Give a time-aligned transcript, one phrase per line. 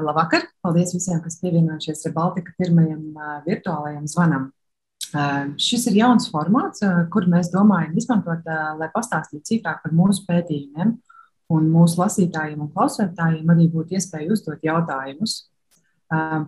[0.00, 0.46] Labvakar!
[0.64, 4.46] Paldies visiem, kas pievienojušies Rebaltika pirmajam virtuālajam zvanam.
[5.60, 6.80] Šis ir jauns formāts,
[7.12, 10.94] kur mēs domājam izmantot, lai pastāstītu cīkāk par mūsu pētījumiem.
[11.52, 15.36] Un mūsu lasītājiem un klausītājiem arī būtu iespēja uzdot jautājumus.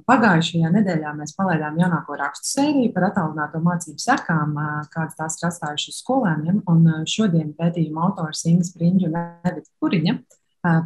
[0.09, 4.57] Pagājušajā nedēļā mēs palaidām jaunāko rakstu sēriju par attālināto mācību sekām,
[4.89, 6.65] kādas tās ir atstājušas skolēniem.
[6.65, 9.23] Un šodien pētījuma autors Inga Spriņģa un
[9.53, 10.21] Evita Kuriņa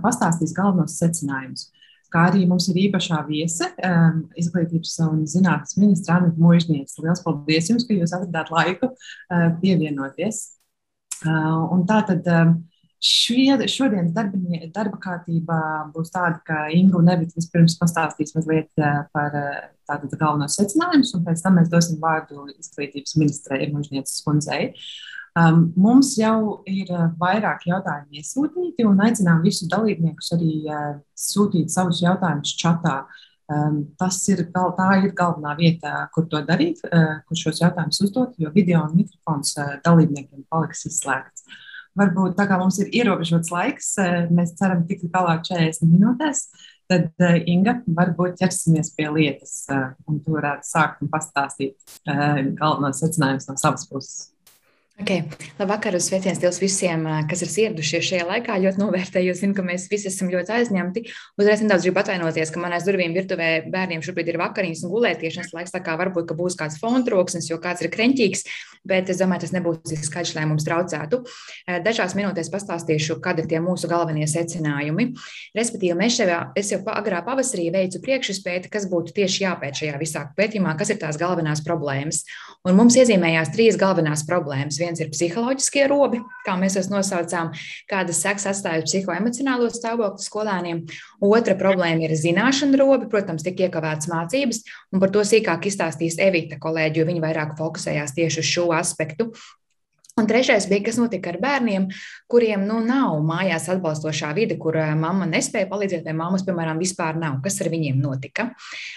[0.02, 1.68] pastāstīs galvenos secinājumus
[2.12, 7.00] kā arī mums ir īpašā viese, um, izglītības un zinātnes ministra Anita Mūžniece.
[7.02, 10.44] Lielas paldies jums, ka jūs atradāt laiku uh, pievienoties.
[11.24, 12.54] Uh, un tā tad um,
[13.02, 15.58] šie, šodienas darba, kārtība
[15.94, 21.14] būs tāda, ka Inga un Evita vispirms pastāstīs mazliet uh, par uh, tātad galvenos secinājumus,
[21.16, 24.72] un pēc tam mēs dosim vārdu izglītības ministrei Mūžnieces kundzei.
[24.72, 30.94] Uh, Um, mums jau ir uh, vairāk jautājumu iesūtīti, un aicinām visus dalībniekus arī uh,
[31.14, 33.02] sūtīt savus jautājumus čatā.
[33.48, 38.34] Um, tas ir, tā ir galvenā vieta, kur to darīt, uh, kur šos jautājumus uzdot,
[38.40, 41.44] jo video un mikrofons uh, dalībniekiem paliks izslēgts.
[41.98, 46.42] Varbūt tā kā mums ir ierobežots laiks, uh, mēs ceram tikt galā 40 minūtēs,
[46.88, 52.42] tad uh, Inga, varbūt ķersimies pie lietas, uh, un tu varētu sākt un pastāstīt uh,
[52.58, 54.26] galvenos secinājumus no savas puses.
[54.98, 55.22] Okay.
[55.60, 58.56] Labvakar, sveiciens Dievs visiem, kas ir ieradušies šajā laikā.
[58.58, 61.04] Ļoti novērtēju, zinu, ka mēs visi esam ļoti aizņemti.
[61.38, 65.74] Uzreiz nedaudz gribu atvainoties, ka manās durvīm virtuvē bērniem šobrīd ir vakariņas un gulētiešanas laiks.
[65.74, 68.42] Tā kā varbūt ka būs kāds fontroksnis, jo kāds ir kreņķīgs,
[68.90, 71.22] bet es domāju, tas nebūs skaļš, lai mums traucētu.
[71.86, 75.12] Dažās minūtēs pastāstīšu, kādi ir tie mūsu galvenie secinājumi.
[75.54, 80.26] Respektīvi, mēs šajā, es jau agrā pavasarī veicu priekšspēti, kas būtu tieši jāpēt šajā visā
[80.34, 82.24] pētījumā, kas ir tās galvenās problēmas.
[82.66, 87.52] Un mums iezīmējās trīs galvenās problēmas viens ir psiholoģiskie robi, kā mēs tos nosaucām,
[87.90, 90.82] kādas sekas atstāja psihoemocionālo stāvokli skolēniem.
[91.28, 96.58] Otra problēma ir zināšana robi, protams, tik iekavētas mācības, un par to sīkāk izstāstīs Evita
[96.62, 99.30] kolēģi, jo viņi vairāk fokusējās tieši uz šo aspektu.
[100.18, 101.84] Un trešais bija, kas notika ar bērniem,
[102.30, 107.20] kuriem nu, nav mājās atbalstošā vide, kur eh, mamma nespēja palīdzēt, vai mammas, piemēram, vispār
[107.20, 107.36] nav.
[107.44, 108.48] Kas ar viņiem notika?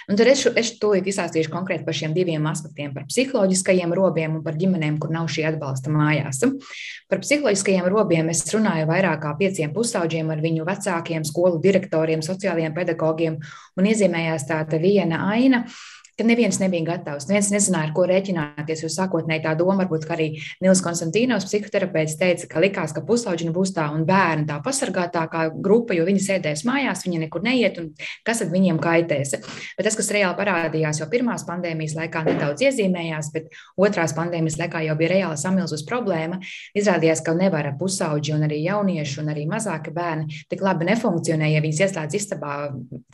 [0.09, 4.43] Un tad es, es to izstāstīšu konkrēti par šiem diviem aspektiem- par psiholoģiskajiem robiem un
[4.43, 6.41] par ģimenēm, kur nav šī atbalsta mājās.
[7.09, 12.73] Par psiholoģiskajiem robiem es runāju vairāk kā pieciem pusauģiem ar viņu vecākiem, skolu direktoriem, sociālajiem
[12.73, 13.37] pedagogiem,
[13.77, 15.65] un iezīmējās tāda viena aina
[16.17, 17.27] ka neviens nebija gatavs.
[17.29, 18.83] Neviens nezināja, ar ko rēķināties.
[18.83, 20.27] Jo sākotnēji tā doma, varbūt arī
[20.63, 25.95] Nils Konstantīnos, psihoterapeits, teica, ka likās, ka pusauģi būs tā un bērni tā pasargātākā grupa,
[25.97, 27.91] jo viņi sēdēs mājās, viņi nekur neiet, un
[28.27, 29.37] kas tad viņiem kaitēs.
[29.77, 33.49] Bet tas, kas reāli parādījās jau pirmās pandēmijas laikā, nedaudz iezīmējās, bet
[33.79, 36.41] otrās pandēmijas laikā jau bija reāli samilzus problēma.
[36.77, 41.63] Izrādījās, ka nevar pusauģi un arī jaunieši un arī mazāki bērni tik labi nefunkcionē, ja
[41.63, 42.55] viņas ieslēdz istabā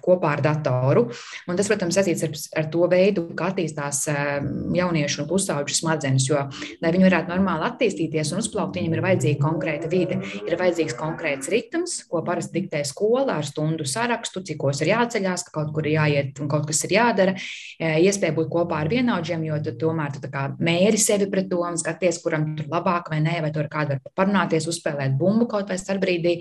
[0.03, 1.07] kopā ar datoru.
[1.47, 6.27] Un tas, protams, saistīts ar, ar to veidu, kā attīstās ehm, jauniešu un pusauģu smadzenes.
[6.29, 6.45] Jo,
[6.83, 11.51] lai viņi varētu normāli attīstīties un uzplaukt, viņiem ir vajadzīga konkrēta vide, ir vajadzīgs konkrēts
[11.53, 15.97] ritms, ko parasti diktē skola ar stundu sarakstu, cikos ir jāceļās, ka kaut kur ir
[15.97, 17.35] jāiet un kaut kas ir jādara.
[17.77, 20.31] Eh, iespēja būt kopā ar vienaudžiem, jo tu tomēr tu
[20.63, 24.17] mēri sevi pret to un skaties, kuram tur labāk vai nē, vai tur kādu var
[24.17, 26.39] parunāties, uzspēlēt bumbu kaut vai starp brīdī.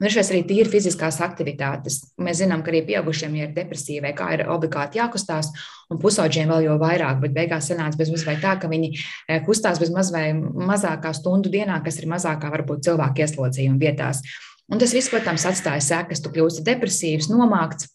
[0.00, 2.00] Un ir šīs arī tīri fiziskās aktivitātes.
[2.22, 5.52] Mēs zinām, ka arī pieaugušiem, ja ir depresija vai kā, ir obligāti jākustās,
[5.92, 9.78] un pusauģiem vēl jau vairāk, bet beigās sanāca bez mazliet tā, ka viņi eh, kustās
[9.82, 14.24] bez maz vai mazākā stundu dienā, kas ir mazākā varbūt cilvēku ieslodzījuma vietās.
[14.72, 17.90] Un tas viss, protams, atstāja sekas, tu kļūsti depresīvs, nomākts.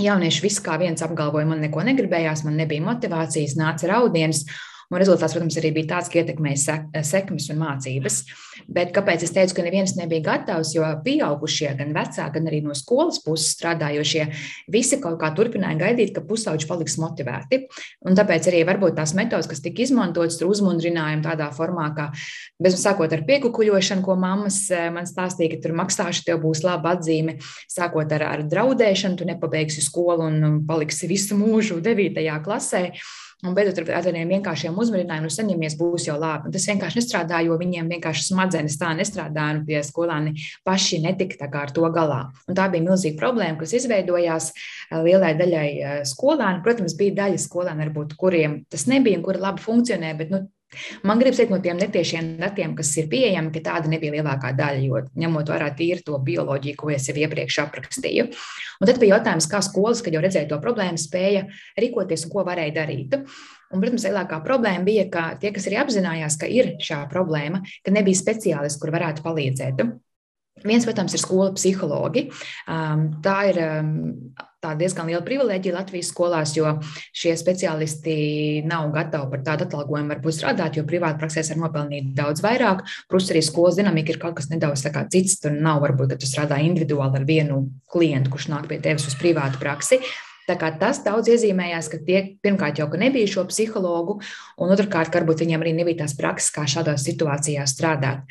[0.00, 4.44] Jaunieši viss kā viens apgalvoja, man neko negribējās, man nebija motivācijas, nāca raudiens.
[4.86, 8.20] Un rezultāts, protams, arī bija tāds, ka ietekmēja sekmes un mācības.
[8.70, 10.72] Bet kāpēc es teicu, ka neviens nebija gatavs?
[10.76, 14.28] Jo pieaugušie, gan vecāki, gan arī no skolas puses strādājošie,
[14.72, 17.64] visi kaut kā turpināja gaidīt, ka pusauģi paliks motivēti.
[18.06, 22.08] Un tāpēc arī varbūt tās metodas, kas tika izmantotas, tur uzmundrinājumi tādā formā, kā
[22.62, 26.94] bez sākot ar piekukuļošanu, ko mammas eh, man stāstīja, ka tur maksāšu, tev būs laba
[26.94, 27.40] atzīme,
[27.72, 32.22] sākot ar, ar draudēšanu, tu nepabeigsi skolu un paliksi visu mūžu 9.
[32.46, 32.86] klasē.
[33.44, 36.48] Un beidzot ar tādiem vienkāršiem uzmanībiem, nu, saņemies, būs jau labi.
[36.48, 40.32] Un tas vienkārši nestrādā, jo viņiem vienkārši smadzenes tā nestrādā, un pie skolāni
[40.64, 42.22] paši netika ar to galā.
[42.48, 46.64] Un tā bija milzīga problēma, kas izveidojās eh, lielai daļai eh, skolānu.
[46.64, 50.40] Protams, bija daļa skolānu, varbūt, kuriem tas nebija un kuri labi funkcionē, bet nu,
[51.06, 54.80] Man gribas teikt, no tiem netiešiem datiem, kas ir pieejami, ka tāda nebija lielākā daļa,
[54.82, 58.26] jo ņemot vērā tīri to bioloģiju, ko es jau iepriekš aprakstīju.
[58.80, 61.46] Un tad bija jautājums, kā skolas, kad jau redzēja to problēmu, spēja
[61.78, 63.14] rīkoties un ko varēja darīt.
[63.16, 67.94] Un, protams, lielākā problēma bija, ka tie, kas arī apzinājās, ka ir šā problēma, ka
[67.94, 69.86] nebija speciālisti, kur varētu palīdzēt.
[70.64, 72.30] Viens, protams, ir skola psihologi.
[72.64, 73.58] Tā ir
[74.64, 76.70] tā diezgan liela privilēģija Latvijas skolās, jo
[77.14, 78.14] šie speciālisti
[78.66, 82.86] nav gatavi par tādu atalgojumu varbūt strādāt, jo privāti praksēs var nopelnīt daudz vairāk.
[83.10, 85.36] Protams, arī skolas dinamika ir kaut kas nedaudz cits.
[85.44, 87.60] Tur nav varbūt, ka tu strādā individuāli ar vienu
[87.92, 90.00] klientu, kurš nāk pie tevis uz privātu praksi.
[90.46, 94.20] Tas daudz iezīmējās, ka tie pirmkārt jau nebija šo psihologu,
[94.62, 98.22] un otrkārt, varbūt viņiem arī nebija tās prakses, kā šādās situācijās strādāt.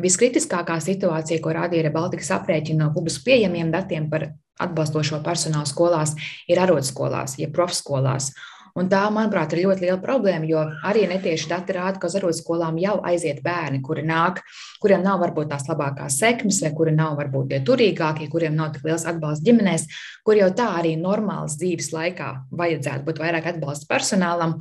[0.00, 4.30] Viskritiskākā situācija, ko rādīja arī Baltikas aprēķina no publiski pieejamiem datiem par
[4.60, 6.14] atbalstošo personālu skolās,
[6.48, 8.30] ir arodskolās, jeb profskolās.
[8.78, 12.78] Un tā, manuprāt, ir ļoti liela problēma, jo arī netieši dati rāda, ka uz arotskolām
[12.80, 14.38] jau aiziet bērni, kuri nāk,
[14.82, 18.86] kuriem nav varbūt tās labākās sekmes, vai kuri nav varbūt tie turīgākie, kuriem nav tik
[18.86, 19.86] liels atbalsts ģimenēs,
[20.26, 22.30] kur jau tā arī normālas dzīves laikā
[22.60, 24.56] vajadzētu būt vairāk atbalsta personālam,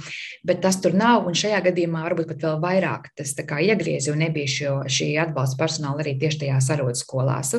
[0.48, 1.28] bet tas tur nav.
[1.30, 6.04] Un šajā gadījumā varbūt pat vēl vairāk tas iegriezi, jo nebija šo, šī atbalsta personāla
[6.04, 7.56] arī tieši tajās arotskolās.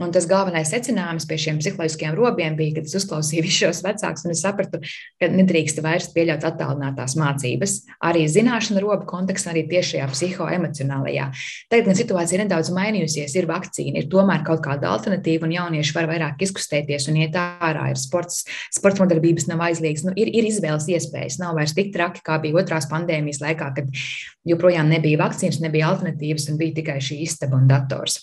[0.00, 4.24] Un tas galvenais secinājums pie šiem psiholoģiskiem robiem bija, kad es uzklausīju visus šos vecākus,
[4.24, 4.80] un sapratu,
[5.20, 7.74] ka nedrīkst vairs pieļaut attālinātās mācības.
[8.08, 11.28] Arī zināšanu robu kontekstā, arī tieši šajā psihoemocionālajā.
[11.68, 15.96] Tagad gan situācija ir nedaudz mainījusies, ir vakcīna, ir tomēr kaut kāda alternatīva, un jaunieši
[15.98, 17.90] var vairāk izkustēties un iet ārā.
[17.92, 21.36] Ir sports, sports nodarbības nav aizliegts, nu, ir, ir izvēles iespējas.
[21.44, 24.04] Nav vairs tik traki, kā bija otrās pandēmijas laikā, kad
[24.48, 28.22] joprojām nebija vakcīnas, nebija alternatīvas un bija tikai šī istaba un dators.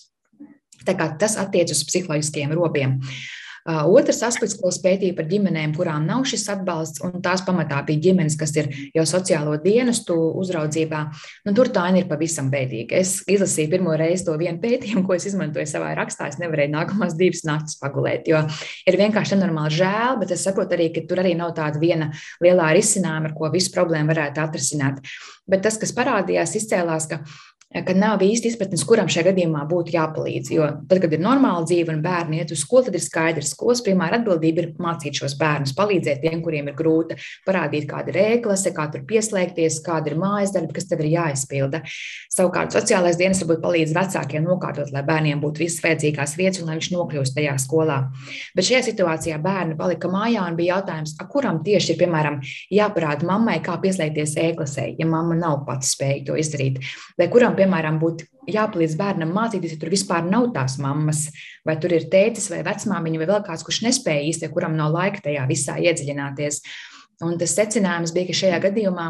[0.88, 3.00] Tas attiecas uz psiholoģiskiem robiem.
[3.70, 8.38] Otrs aspekts, ko pētīja par ģimenēm, kurām nav šis atbalsts, un tās pamatā bija ģimenes,
[8.40, 11.02] kas ir jau sociālo dienestu uzraudzībā,
[11.46, 13.02] nu, tur tā ir pavisam bēdīga.
[13.04, 16.30] Es izlasīju pirmo reizi to vienu pētījumu, ko es izmantoju savā rakstā.
[16.32, 18.42] Es nevarēju nākamās divas naktis pagulēt, jo
[18.90, 22.10] ir vienkārši nenormāli žēl, bet es saprotu arī, ka tur arī nav tāda viena
[22.42, 25.04] lielā risinājuma, ar ko visu problēmu varētu atrisināt.
[25.50, 27.22] Bet tas, kas parādījās, izcēlās, ka
[27.70, 30.50] ka nav īsti izpratnes, kuram šajā gadījumā būtu jāpalīdz.
[30.56, 33.60] Jo tad, kad ir normāla dzīve un bērni iet uz skolu, tad ir skaidrs, ka
[33.60, 38.18] skolas primāra atbildība ir mācīt šos bērnus, palīdzēt tiem, kuriem ir grūti, parādīt, kāda ir
[38.24, 41.84] ēklase, kā tur pieslēgties, kāda ir mājas darba, kas tev ir jāizpilda.
[42.34, 46.80] Savukārt sociālais dienas varbūt palīdz vecākiem nokārtot, lai bērniem būtu visas vajadzīgās vietas un lai
[46.80, 48.00] viņš nokļūst tajā skolā.
[48.58, 52.42] Bet šajā situācijā bērni palika mājā un bija jautājums, kuram tieši ir, piemēram,
[52.74, 56.82] jāparāda mammai, kā pieslēgties ēklasē, ja mamma nav pati spēja to izdarīt.
[57.20, 61.28] Vai kuram piemēram, būtu jāpalīdz bērnam mācīties, ja tur vispār nav tās mammas,
[61.68, 65.22] vai tur ir tētis vai vecmāmiņa vai vēl kāds, kurš nespēja īsti, kuram nav laika
[65.28, 66.62] tajā visā iedziļināties.
[67.28, 69.10] Un tas secinājums bija, ka šajā gadījumā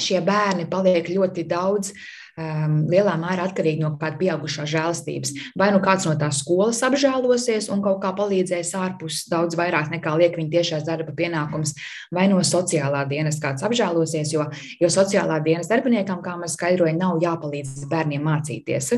[0.00, 1.94] šie bērni paliek ļoti daudz
[2.40, 5.34] um, lielā mērā atkarīgi no kāda pieaugušā žēlastības.
[5.58, 10.14] Vai nu kāds no tās skolas apžēlosies un kaut kā palīdzēs ārpus daudz vairāk nekā
[10.20, 11.74] liek viņa tiešais darba pienākums,
[12.14, 14.48] vai no sociālā dienas kāds apžēlosies, jo,
[14.80, 18.94] jo sociālā dienas darbiniekam, kā mēs skaidrojam, nav jāpalīdz bērniem mācīties.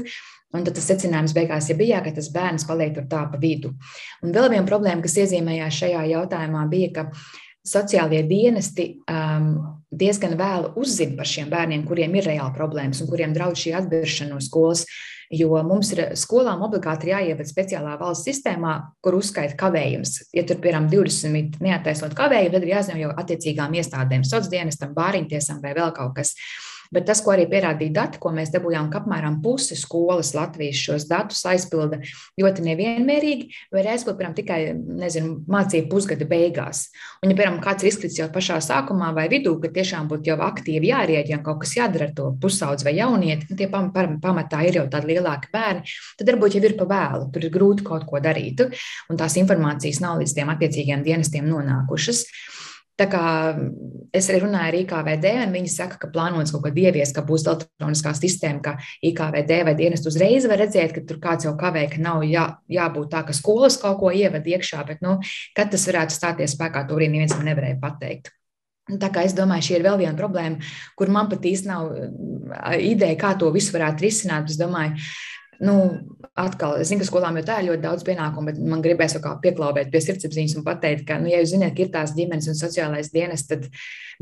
[0.54, 3.74] Un tad tas secinājums beigās ja bija, ka tas bērns paliek tur tā pa vidu.
[4.24, 7.08] Un vēl viena problēma, kas iezīmējās šajā jautājumā, bija, ka
[7.66, 13.34] sociālie dienesti um, diezgan vēlu uzzina par šiem bērniem, kuriem ir reāli problēmas un kuriem
[13.36, 14.86] draudz šī atbiršana no skolas.
[15.26, 20.20] Jo mums ir skolām obligāti jāievada speciālā valsts sistēmā, kur uzskaita kavējums.
[20.36, 25.58] Ja tur, piemēram, 20 neataisnot kavējumu, tad ir jāziņo jau attiecīgām iestādēm, sociālajiem dienestam, bāriņtiesam
[25.64, 26.36] vai vēl kaut kas.
[26.94, 31.06] Bet tas, ko arī pierādīja dati, ko mēs dabūjām, ka apmēram pusi skolas Latvijas šos
[31.10, 31.98] datus aizpilda
[32.40, 34.60] ļoti nevienmērīgi, vai aizpilda piemēram, tikai
[35.02, 36.86] nezinu, mācību pusgada beigās.
[37.22, 40.38] Un, ja piemēram, kāds ir izkrits jau pašā sākumā vai vidū, ka tiešām būtu jau
[40.46, 44.18] aktīvi jārieģē un kaut kas jādara ar to pusaudzi vai jaunieti, nu, tie pam, pam,
[44.22, 47.86] pamatā ir jau tādi lielāki bērni, tad varbūt jau ir pa vēlu, tur ir grūti
[47.86, 48.66] kaut ko darīt,
[49.10, 52.24] un tās informācijas nav līdz tiem attiecīgiem dienestiem nonākušas.
[52.96, 53.22] Tā kā
[54.16, 57.44] es arī runāju ar IKVD, un viņi saka, ka plānots kaut kāda ievies, ka būs
[57.44, 62.00] elektroniskā sistēma, ka IKVD vai dienestu uzreiz var redzēt, ka tur kāds jau kavē, ka
[62.00, 65.18] nav jā, jābūt tā, ka skolas kaut ko ievada iekšā, bet, nu,
[65.56, 68.32] kad tas varētu stāties spēkā, to arī neviens man nevarēja pateikt.
[68.86, 71.88] Tā kā es domāju, šī ir vēl viena problēma, kur man pat īsti nav
[72.78, 74.52] ideja, kā to visu varētu risināt.
[74.52, 74.94] Es domāju,
[75.64, 75.74] Nu,
[76.36, 79.22] atkal, es zinu, ka skolām jau tā ir ļoti daudz pienākumu, bet man gribēs jau
[79.24, 82.50] kā pieklauvēt pie sirdsapziņas un pateikt, ka, nu, ja jūs zināt, ka ir tās ģimenes
[82.52, 83.64] un sociālais dienas, tad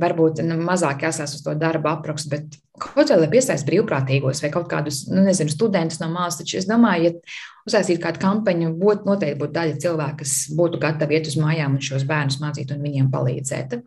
[0.01, 4.53] varbūt nu, mazāk jāsās uz to darba aprakstu, bet kaut kā, lai piesaist brīvprātīgos vai
[4.55, 9.07] kaut kādus, nu, nezinu, studentus no malas, taču es domāju, ja uzsāsīt kādu kampaņu, būt,
[9.09, 12.83] noteikti būtu daļa cilvēku, kas būtu gatavi iet uz mājām un šos bērnus mācīt un
[12.85, 13.81] viņiem palīdzēt.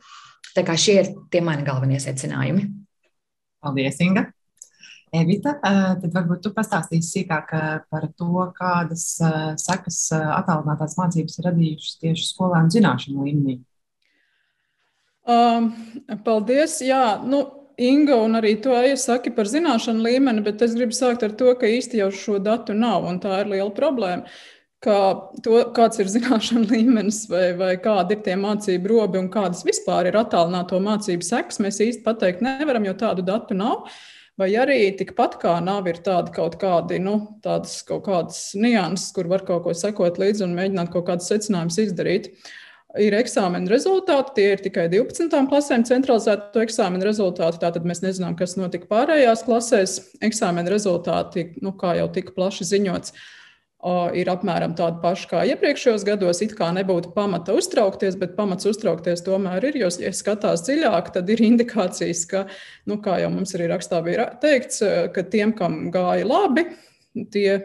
[0.57, 2.67] Tā kā šie ir tie mani galvenie secinājumi.
[3.63, 4.27] Paldies, Inga!
[5.15, 7.53] Evita, tad varbūt tu pastāstīsi sīkāk
[7.87, 9.05] par to, kādas
[9.63, 13.61] sekas attālinātās mācības ir radījušas tieši skolēnu zināšanu līmenī.
[15.27, 15.71] Um,
[16.23, 16.79] paldies!
[16.83, 17.45] Jā, nu,
[17.77, 21.51] Inga un arī to ja saki par zināšanu līmeni, bet es gribu sākt ar to,
[21.59, 24.25] ka īsti jau šo datu nav, un tā ir liela problēma.
[24.81, 24.97] Kā
[25.45, 30.09] to, kāds ir zināšanu līmenis, vai, vai kādi ir tie mācību robi un kādas vispār
[30.09, 33.85] ir attālināto mācību sekas, mēs īsti pateikt nevaram, jo tādu datu nav.
[34.37, 39.25] Vai arī tikpat kā nav, ir tādi kaut kādi, nu, tādas kaut kādas nianses, kur
[39.31, 42.29] var kaut ko sekot līdzi un mēģināt kaut kādus secinājumus izdarīt.
[43.01, 44.35] Ir eksāmena rezultāti.
[44.37, 45.33] Tie ir tikai 12.
[45.49, 47.59] klasēm centralizēto eksāmena rezultāti.
[47.65, 49.97] Tātad mēs nezinām, kas notika pārējās klasēs.
[50.29, 53.17] Eksāmena rezultāti, nu, kā jau tika plaši ziņots,
[54.17, 56.41] ir apmēram tādi paši kā iepriekšējos gados.
[56.41, 59.79] It kā nebūtu pamata uztraukties, bet pamats uztraukties tomēr ir.
[59.83, 62.45] Jo, ja skatās dziļāk, tad ir indikācijas, ka,
[62.89, 64.81] nu, kā jau mums arī rakstā bija teikts,
[65.13, 66.67] ka tiem, kam gāja labi,
[67.33, 67.63] tie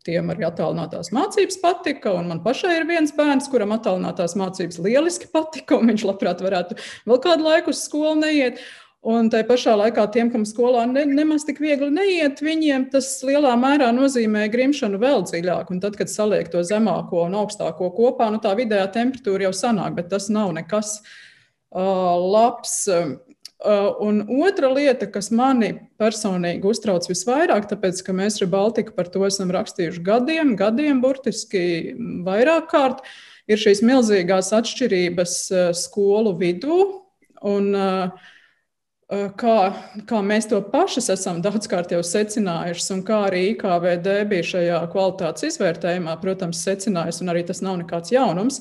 [0.00, 5.28] Tiem arī attālinātās mācības patika, un man pašai ir viens bērns, kuram attālinātās mācības lieliski
[5.28, 6.78] patika, un viņš labprāt varētu
[7.10, 8.62] vēl kādu laiku uz skolu neiet.
[9.00, 13.54] Un tā pašā laikā tiem, kam skolā ne, nemaz tik viegli neiet, viņiem tas lielā
[13.56, 15.70] mērā nozīmē grimšanu vēl dziļāk.
[15.72, 19.94] Un tad, kad saliek to zemāko un augstāko kopā, nu, tā vidējā temperatūra jau sanāk,
[19.96, 22.74] bet tas nav nekas uh, labs.
[22.92, 23.14] Uh,
[24.04, 29.24] un otra lieta, kas mani personīgi uztrauc visvairāk, tāpēc, ka mēs ar Baltiku par to
[29.24, 31.94] esam rakstījuši gadiem, gadiem, burtiski
[32.26, 33.00] vairāk kārt,
[33.48, 35.38] ir šīs milzīgās atšķirības
[35.86, 36.82] skolu vidū.
[37.48, 38.36] Un, uh,
[39.10, 39.56] kā,
[40.06, 45.48] kā mēs to pašas esam daudzkārt jau secinājuši, un kā arī IKVD bija šajā kvalitātes
[45.48, 48.60] izvērtējumā, protams, secinājis, un arī tas nav nekāds jaunums.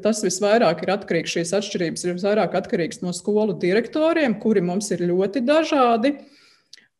[0.00, 5.04] Tas visvairāk ir atkarīgs, šīs atšķirības ir visvairāk atkarīgas no skolu direktoriem, kuri mums ir
[5.04, 6.14] ļoti dažādi.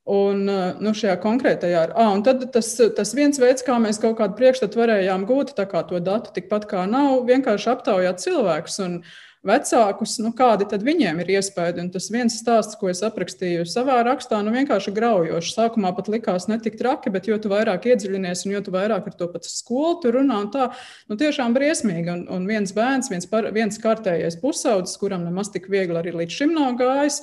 [0.04, 0.42] Un,
[0.84, 4.76] nu, šajā konkrētajā, ah, un tad tas, tas viens veids, kā mēs kaut kādu priekšstatu
[4.76, 8.76] varējām gūt, tā kā to datu tikpat kā nav, vienkārši aptaujāt cilvēkus.
[8.84, 11.76] Un, uh, vecākus, nu, kādi tad viņiem ir iespēja.
[11.82, 15.54] Un tas viens stāsts, ko es aprakstīju savā rakstā, nu, vienkārši graujoši.
[15.54, 19.48] Sākumā pat likās netik traki, bet jo vairāk iedziļinies un jo vairāk ar to pat
[19.48, 20.70] skolu tu runā, un tā
[21.10, 22.10] nu, tiešām briesmīgi.
[22.14, 26.40] Un, un viens bērns, viens, par, viens kārtējais pusaudzis, kuram nemaz tik viegli arī līdz
[26.40, 27.22] šim nav gājis.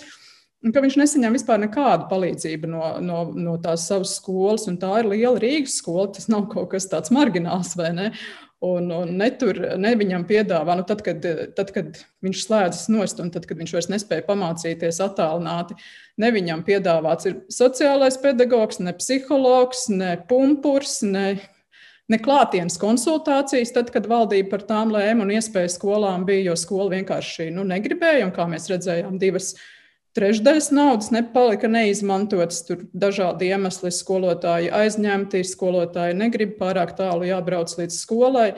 [0.61, 5.41] Ka viņš nesaņem vispār nekādu palīdzību no, no, no tās savas skolas, tā ir liela
[5.41, 6.11] Rīgas skola.
[6.13, 8.11] Tas nav kaut kas tāds margināls, vai ne?
[8.61, 11.23] Un, un netur, ne viņam piedāvā, nu, tad, kad,
[11.57, 15.73] tad, kad viņš slēdzas nost, un tad, kad viņš vairs nespēja pamācīties attālināti,
[16.21, 21.39] ne viņam piedāvāts ir sociālais pedagogs, ne psihologs, ne pumpurs, ne,
[22.05, 26.91] ne klātienes konsultācijas, tad, kad valdība par tām lēma un iespēja skolām bija, jo skola
[26.99, 29.55] vienkārši nu, negribēja, un kā mēs redzējām, divas
[30.17, 32.65] Trešdaļas naudas nepalika neizmantotas.
[32.67, 38.49] Tur dažādi iemesli skolotāji aizņemti, skolotāji negrib pārāk tālu jābrauc līdz skolai.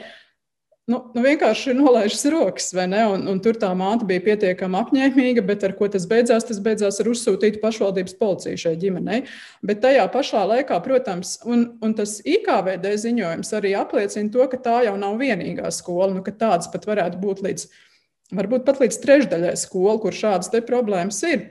[0.90, 3.04] Nu, nu vienkārši nolaižas rokas, vai ne?
[3.14, 6.44] Un, un tur tā māte bija pietiekami apņēmīga, bet ar ko tas beidzās?
[6.50, 9.22] Tas beidzās ar uzsūtītu pašvaldības policiju šai ģimenei.
[9.64, 14.82] Bet tajā pašā laikā, protams, un, un tas IKVD ziņojums arī apliecina to, ka tā
[14.90, 17.70] jau nav vienīgā skola, nu, ka tādas pat varētu būt līdz
[18.32, 21.50] varbūt pat līdz trešdaļai skolu, kur šādas problēmas ir.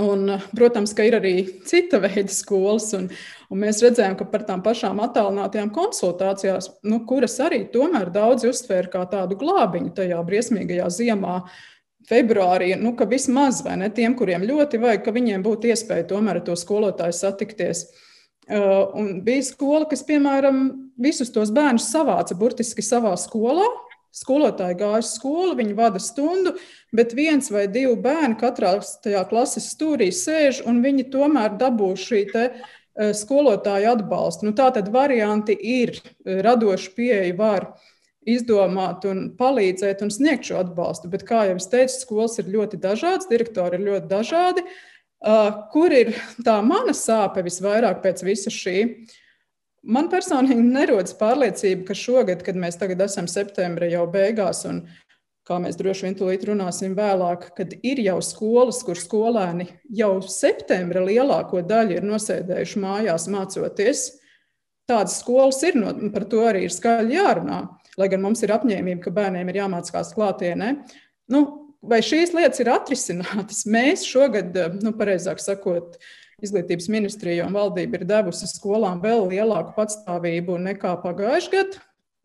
[0.00, 0.24] Un,
[0.56, 1.34] protams, ka ir arī
[1.68, 3.10] cita veida skolas, un,
[3.52, 8.88] un mēs redzējām, ka par tām pašām attālinātajām konsultācijām, nu, kuras arī tomēr daudzi uztvēra
[8.94, 11.42] kā tādu glābiņu tajā briesmīgajā ziemā,
[12.08, 16.46] februārī, nu, ka vismaz ne, tiem, kuriem ļoti vajag, ka viņiem būtu iespēja tomēr ar
[16.48, 17.84] to skolotāju satikties.
[18.48, 20.64] Uh, bija skola, kas, piemēram,
[20.98, 23.68] visus tos bērnus savāca burtiski savā skolā,
[24.12, 26.52] Skolotāji gāja uz skolu, viņi vada stundu,
[26.92, 32.26] bet viens vai divi bērni katrā tajā klases stūrī sēž, un viņi tomēr dabū šī
[32.36, 32.52] eh,
[33.16, 34.50] skolotāja atbalstu.
[34.50, 37.72] Nu, tā tad varianti ir, eh, radoši pieeja var
[38.28, 41.08] izdomāt un palīdzēt un sniegt šo atbalstu.
[41.10, 44.66] Bet, kā jau es teicu, skolas ir ļoti dažādas, direktori ir ļoti dažādi.
[45.22, 46.08] Uh, kur ir
[46.42, 49.06] tā mana sāpe visvairāk pēc visa šī?
[49.82, 54.84] Man personīgi nerodas pārliecība, ka šogad, kad mēs tagad esam septembrī jau beigās, un
[55.48, 61.02] kā mēs droši vien tūlīt runāsim vēlāk, kad ir jau skolas, kur skolēni jau septembra
[61.02, 64.04] lielāko daļu ir nosēdējuši mājās mācoties.
[64.86, 67.60] Tādas skolas ir, no, par to arī ir skaļi jārunā.
[67.98, 70.72] Lai gan mums ir apņēmība, ka bērniem ir jāmācās klātienē.
[71.34, 71.42] Nu,
[71.82, 73.66] vai šīs lietas ir atrisinātas?
[73.66, 79.76] Mēs šogad, nu, pareizāk sakot, uh, Izglītības ministrija un valdība ir devusi skolām vēl lielāku
[79.76, 81.82] patstāvību nekā pagājušajā gadā.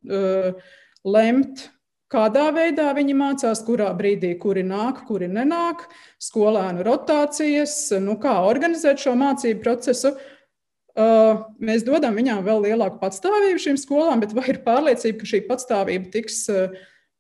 [0.08, 0.70] Uh,
[1.08, 1.68] lemt,
[2.12, 5.86] kādā veidā viņi mācās, kurā brīdī, kuri nāk, kuri nenāk,
[6.24, 10.16] skolēnu rotācijas, nu, kā organizēt šo mācību procesu.
[10.98, 15.44] Uh, mēs dodam viņām vēl lielāku patstāvību šīm skolām, bet vai ir pārliecība, ka šī
[15.46, 16.74] patstāvība tiks uh,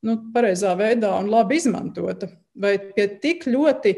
[0.07, 2.31] nu, pareizā veidā un labi izmantota?
[2.57, 3.93] Vai pie tik ļoti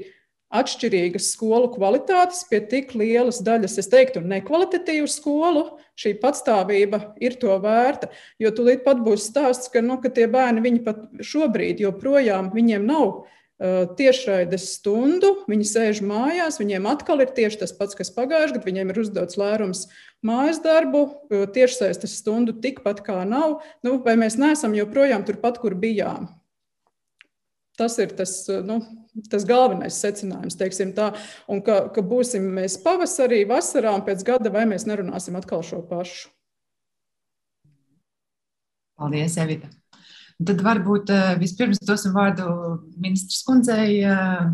[0.49, 5.65] atšķirīgas skolu kvalitātes pie tik lielas daļas, es teiktu, nekvalitatīvu skolu,
[5.99, 8.09] šī patstāvība ir to vērta.
[8.41, 12.87] Jo tūlīt pat būs stāsts, ka, nu, ka tie bērni, viņi pat šobrīd joprojām viņiem
[12.89, 18.57] nav uh, tiešraides stundu, viņi sēž mājās, viņiem atkal ir tieši tas pats, kas pagājušajā
[18.57, 19.85] gadā, viņiem ir uzdots lērums
[20.25, 25.77] mājas darbu, uh, tiešsaistes stundu tikpat kā nav, nu, vai mēs neesam joprojām turpat, kur
[25.77, 26.31] bijām.
[27.79, 28.33] Tas ir tas,
[28.67, 28.81] nu,
[29.31, 31.13] tas galvenais secinājums, teiksim tā,
[31.47, 35.79] un ka, ka būsim mēs pavasarī, vasarā un pēc gada, vai mēs nerunāsim atkal šo
[35.87, 36.27] pašu.
[38.99, 39.69] Paldies, Evita.
[40.39, 42.47] Tad varbūt eh, vispirms dosim vārdu
[42.99, 44.49] ministrs kundzei, eh,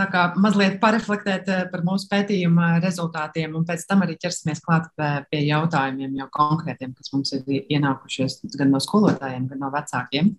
[0.00, 4.90] tā kā mazliet pareflektēt eh, par mūsu pētījuma rezultātiem, un pēc tam arī ķersimies klāt
[5.30, 10.34] pie jautājumiem jau konkrētiem, kas mums ir ienākušies gan no skolotājiem, gan no vecākiem.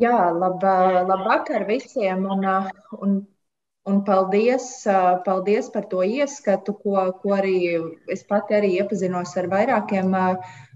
[0.00, 0.62] Jā, lab,
[1.08, 2.46] labvakar visiem un,
[3.04, 3.16] un,
[3.84, 4.66] un paldies,
[5.26, 7.56] paldies par to ieskatu, ko, ko arī
[8.10, 10.16] es pati arī iepazinos ar vairākiem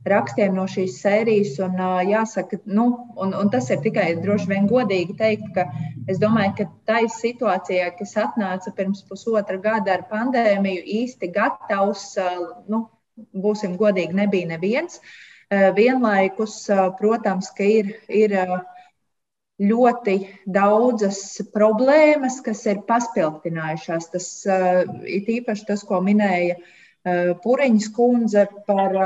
[0.06, 1.56] rakstiem no šīs sērijas.
[1.64, 1.80] Un,
[2.10, 5.64] jāsaka, nu, un, un tas ir tikai droši vien godīgi teikt, ka
[6.12, 12.12] es domāju, ka tai situācijā, kas atnāca pirms pusotra gada ar pandēmiju, īsti gatavs,
[12.68, 12.84] nu,
[13.32, 15.00] būsim godīgi, nebija neviens.
[15.50, 16.64] Vienlaikus,
[16.98, 18.34] protams, ka ir, ir
[19.62, 20.16] ļoti
[20.52, 21.20] daudzas
[21.54, 24.10] problēmas, kas ir paspildinājušās.
[24.12, 26.58] Tas ir īpaši tas, ko minēja
[27.42, 28.96] Puriņas kundze par,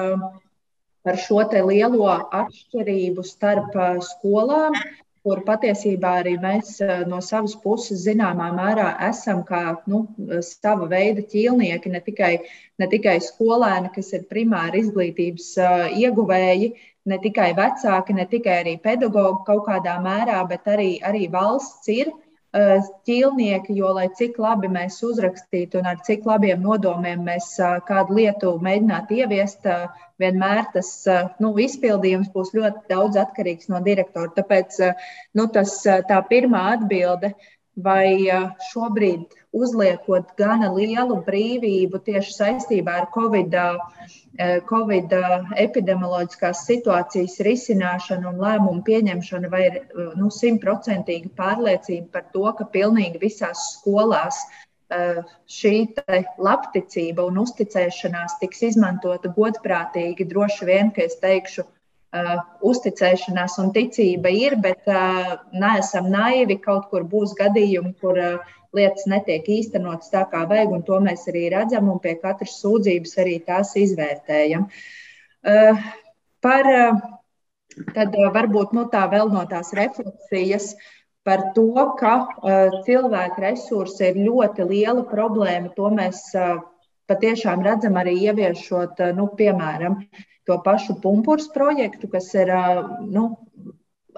[1.05, 3.77] par šo lielo atšķirību starp
[4.07, 4.79] skolām,
[5.21, 6.79] kur patiesībā arī mēs
[7.11, 10.07] no savas puses zināmā mērā esam kā nu,
[10.41, 12.33] sava veida ķīlnieki, ne tikai,
[12.81, 15.53] ne tikai skolēni, kas ir primāri izglītības
[16.01, 16.73] ieguvēji,
[17.07, 22.11] ne tikai vecāki, ne tikai arī pedagogi kaut kādā mērā, bet arī, arī valsts ir
[22.13, 27.79] uh, ķīlnieki, jo lai cik labi mēs uzrakstītu un ar cik labiem nodomiem mēs uh,
[27.89, 29.89] kādu lietu mēģinātu ieviest, uh,
[30.21, 30.93] vienmēr tas
[31.41, 34.29] nu, izpildījums būs ļoti daudz atkarīgs no direktora.
[34.37, 34.77] Tāpēc
[35.39, 37.33] nu, tas, tā pirmā atbilde,
[37.81, 38.29] vai
[38.69, 43.57] šobrīd uzliekot gana lielu brīvību tieši saistībā ar Covid
[44.69, 45.13] Covid
[45.59, 49.79] epidemioloģiskās situācijas risināšanu un lēmumu pieņemšanu, vai ir
[50.17, 54.39] nu, simtprocentīga pārliecība par to, ka pilnīgi visās skolās
[55.51, 55.75] šī
[56.39, 60.27] labticība un uzticēšanās tiks izmantota godprātīgi.
[60.31, 61.67] Droši vien, ka es teikšu,
[62.67, 64.89] uzticēšanās un ticība ir, bet
[65.53, 66.59] neesam naivi.
[66.65, 68.19] Kaut kur būs gadījumi, kur
[68.77, 73.17] lietas netiek īstenotas tā, kā vajag, un to mēs arī redzam, un pie katras sūdzības
[73.23, 74.69] arī tās izvērtējam.
[75.43, 75.85] Eh,
[76.45, 77.03] par, eh,
[77.95, 80.75] tad eh, varbūt nu, tā vēl no tās refleksijas
[81.27, 81.69] par to,
[82.01, 82.15] ka
[82.87, 85.69] cilvēku resursi ir ļoti liela problēma.
[85.77, 86.23] To mēs
[87.13, 89.99] patiešām redzam arī ieviešot, nu, piemēram,
[90.49, 92.55] to pašu pumpurs projektu, kas ir
[93.05, 93.27] nu,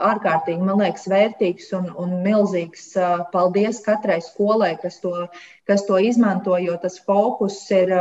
[0.00, 2.92] ārkārtīgi, man liekas, vērtīgs un, un milzīgs
[3.32, 5.26] paldies katrai skolai, kas to,
[5.68, 7.92] kas to izmanto, jo tas fokus ir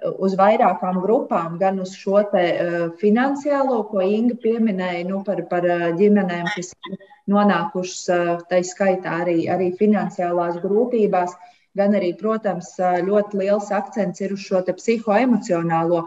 [0.00, 2.22] uz vairākām grupām, gan uz šo
[3.00, 5.66] finansiālo, ko Inga pieminēja, nu, par, par
[6.00, 7.00] ģimenēm, kas ir
[7.30, 11.36] nonākušas, tā skaitā arī, arī finansiālās grūtībās
[11.78, 16.06] gan arī, protams, ļoti liels akcents ir uz šo psihoemocionālo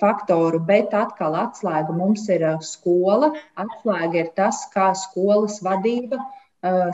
[0.00, 3.34] faktoru, bet atkal atslēga mums ir skola.
[3.60, 6.22] Atslēga ir tas, kā skolas vadība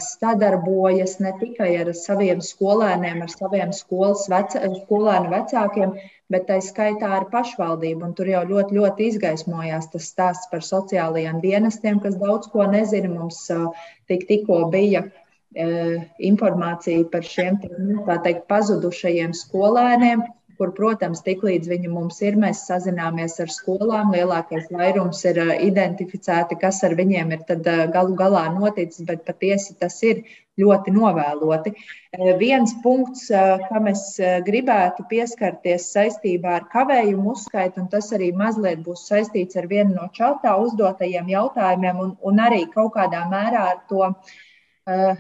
[0.03, 5.93] sadarbojas ne tikai ar saviem skolēniem, ar saviem skolas vecā, skolēnu vecākiem,
[6.31, 8.09] bet tā skaitā ar pašvaldību.
[8.09, 13.13] Un tur jau ļoti, ļoti izgaismojās tas stāsts par sociālajiem dienestiem, kas daudz ko nezina.
[13.15, 13.45] Mums
[14.11, 15.07] tik, tikko bija
[15.55, 20.23] informāciju par šiem nu, teikt, pazudušajiem skolēniem,
[20.61, 24.13] kur, protams, tiklīdz viņi mums ir, mēs sazināmies ar skolām.
[24.13, 27.63] Lielākais vairums ir identificēti, kas ar viņiem ir
[27.95, 30.21] galu galā noticis, bet patiesi tas ir
[30.61, 31.73] ļoti novēloti.
[32.37, 33.31] Viens punkts,
[33.71, 34.05] kam es
[34.45, 40.11] gribētu pieskarties saistībā ar kavējumu uzskaitu, un tas arī mazliet būs saistīts ar vienu no
[40.13, 44.50] čatā uzdotajiem jautājumiem, un, un arī kaut kādā mērā ar to Eh,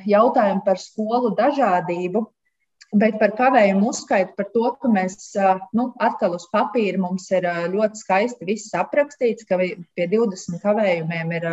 [0.09, 2.26] jautājumu par skolu dažādību.
[2.90, 7.44] Bet par kavējumu uzskaitu, par to, ka mēs eh, nu, atkal uz papīra mums ir
[7.46, 11.46] eh, ļoti skaisti viss aprakstīts, ka pie 20 kavējumiem ir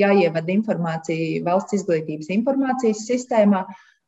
[0.00, 3.66] jāievada informācija valsts izglītības informācijas sistēmā.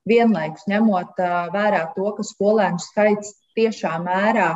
[0.08, 1.20] Vienlaikus ņemot
[1.52, 4.48] vērā to, ka skolēnu skaits tiešā mērā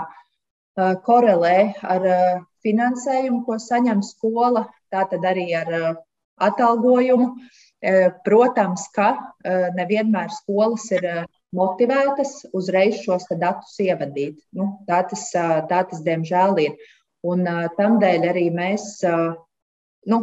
[1.06, 2.08] korelē ar
[2.64, 5.70] finansējumu, ko saņem skola, tātad arī ar
[6.48, 7.36] atalgojumu.
[8.26, 9.12] Protams, ka
[9.76, 11.06] nevienmēr skolas ir
[11.54, 14.40] motivētas uzreiz šos datus ievadīt.
[14.56, 16.88] Nu, tā, tas, tā tas, diemžēl, ir.
[17.26, 17.46] Un
[17.78, 18.88] tamdēļ arī mēs
[20.10, 20.18] nu,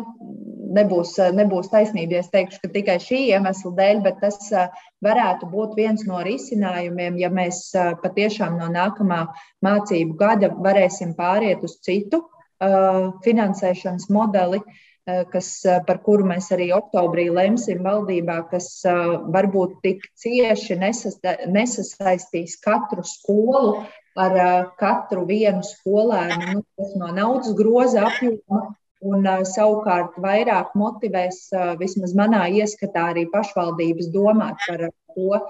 [0.75, 4.39] nebūs, nebūs taisnība, ja es teikšu, ka tikai šī iemesla dēļ, bet tas
[5.03, 7.65] varētu būt viens no risinājumiem, ja mēs
[8.03, 9.25] patiešām no nākamā
[9.65, 12.23] mācību gada varēsim pāriet uz citu
[13.23, 14.81] finansēšanas modeli, uh,
[15.31, 15.49] kas,
[15.87, 21.17] par kuru mēs arī oktobrī lemsim valdībā, kas uh, varbūt tik cieši nesas,
[21.51, 23.81] nesasaistīs katru skolu
[24.15, 24.37] ar
[24.79, 26.61] katru vienu skolēnu.
[26.61, 28.69] Nu, no naudas groza apjoma
[29.03, 35.41] Un savukārt vairāk motivēs, vismaz manā ieskatā, arī pašvaldības domāt par to,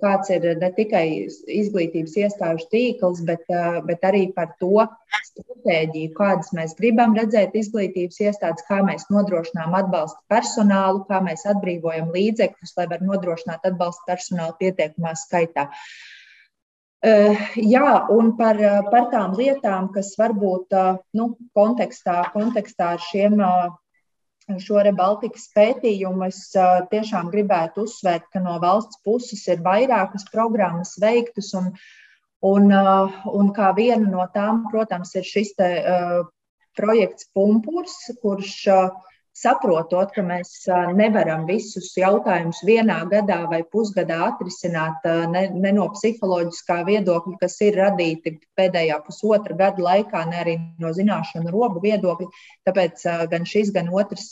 [0.00, 1.04] kāds ir ne tikai
[1.52, 4.86] izglītības iestāžu tīkls, bet, uh, bet arī par to
[5.28, 12.12] stratēģiju, kādas mēs gribam redzēt izglītības iestādes, kā mēs nodrošinām atbalstu personālu, kā mēs atbrīvojam
[12.14, 15.68] līdzekļus, lai var nodrošināt atbalstu personālu pietiekamā skaitā.
[17.06, 20.72] Uh, jā, un par, eh, par tām lietām, kas varbūt
[21.14, 23.36] nu, kontekstā, kontekstā ar šiem
[24.62, 26.40] šo Baltikas pētījumu es
[26.92, 31.72] tiešām gribētu uzsvērt, ka no valsts puses ir vairākas programmas veiktas, un,
[32.46, 32.70] un,
[33.32, 35.70] un kā viena no tām, protams, ir šis te,
[36.76, 38.90] projekts Pumpurs, kurš uh,
[39.36, 40.52] saprotot, ka mēs
[40.96, 47.76] nevaram visus jautājumus vienā gadā vai pusgadā atrisināt ne, ne no psiholoģiskā viedokļa, kas ir
[47.80, 52.30] radīti pēdējā pusotra gada laikā, ne arī no zināšanu robu viedokļa.
[52.68, 54.30] Tāpēc gan šis, gan otrs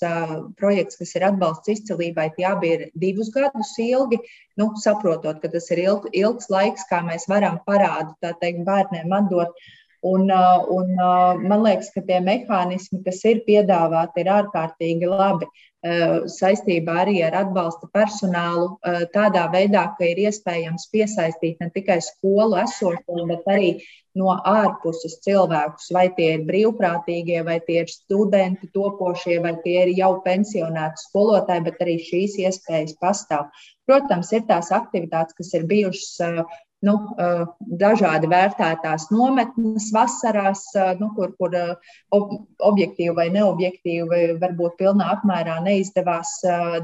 [0.60, 4.22] projekts, kas ir atbalsts izcelībai, tie abi ir divus gadus ilgi.
[4.56, 9.56] Nu, saprotot, ka tas ir ilg, ilgs laiks, kā mēs varam parādu teikt, bērniem atdot
[10.04, 15.48] Un, uh, un uh, man liekas, ka tie mehānismi, kas ir piedāvāti, ir ārkārtīgi labi
[15.48, 18.74] uh, saistībā arī ar atbalsta personālu.
[19.14, 23.70] Tādā veidā, ka ir iespējams piesaistīt ne tikai skolu esošo, bet arī
[24.18, 29.94] no ārpuses cilvēkus, vai tie ir brīvprātīgie, vai tie ir studenti, topošie, vai tie ir
[29.98, 33.48] jau pensionēti skolotāji, bet arī šīs iespējas pastāv.
[33.88, 36.44] Protams, ir tās aktivitātes, kas ir bijušas
[36.84, 37.44] nu, eh,
[37.80, 41.74] dažādi vērtētās nometnes vasarās, eh, nu, kur, kur eh,
[42.12, 46.36] objektīvi vai neobjektīvi, varbūt pilnā apmērā neizdevās,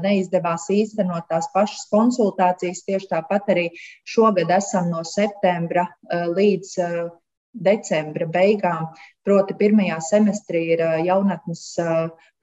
[0.03, 2.83] neizdevās īstenot tās pašas konsultācijas.
[2.87, 3.65] Tieši tāpat arī
[4.07, 6.75] šogad esam no septembra līdz
[7.51, 8.89] decembra beigām.
[9.27, 11.63] Proti, pirmajā semestrī ir jaunatnes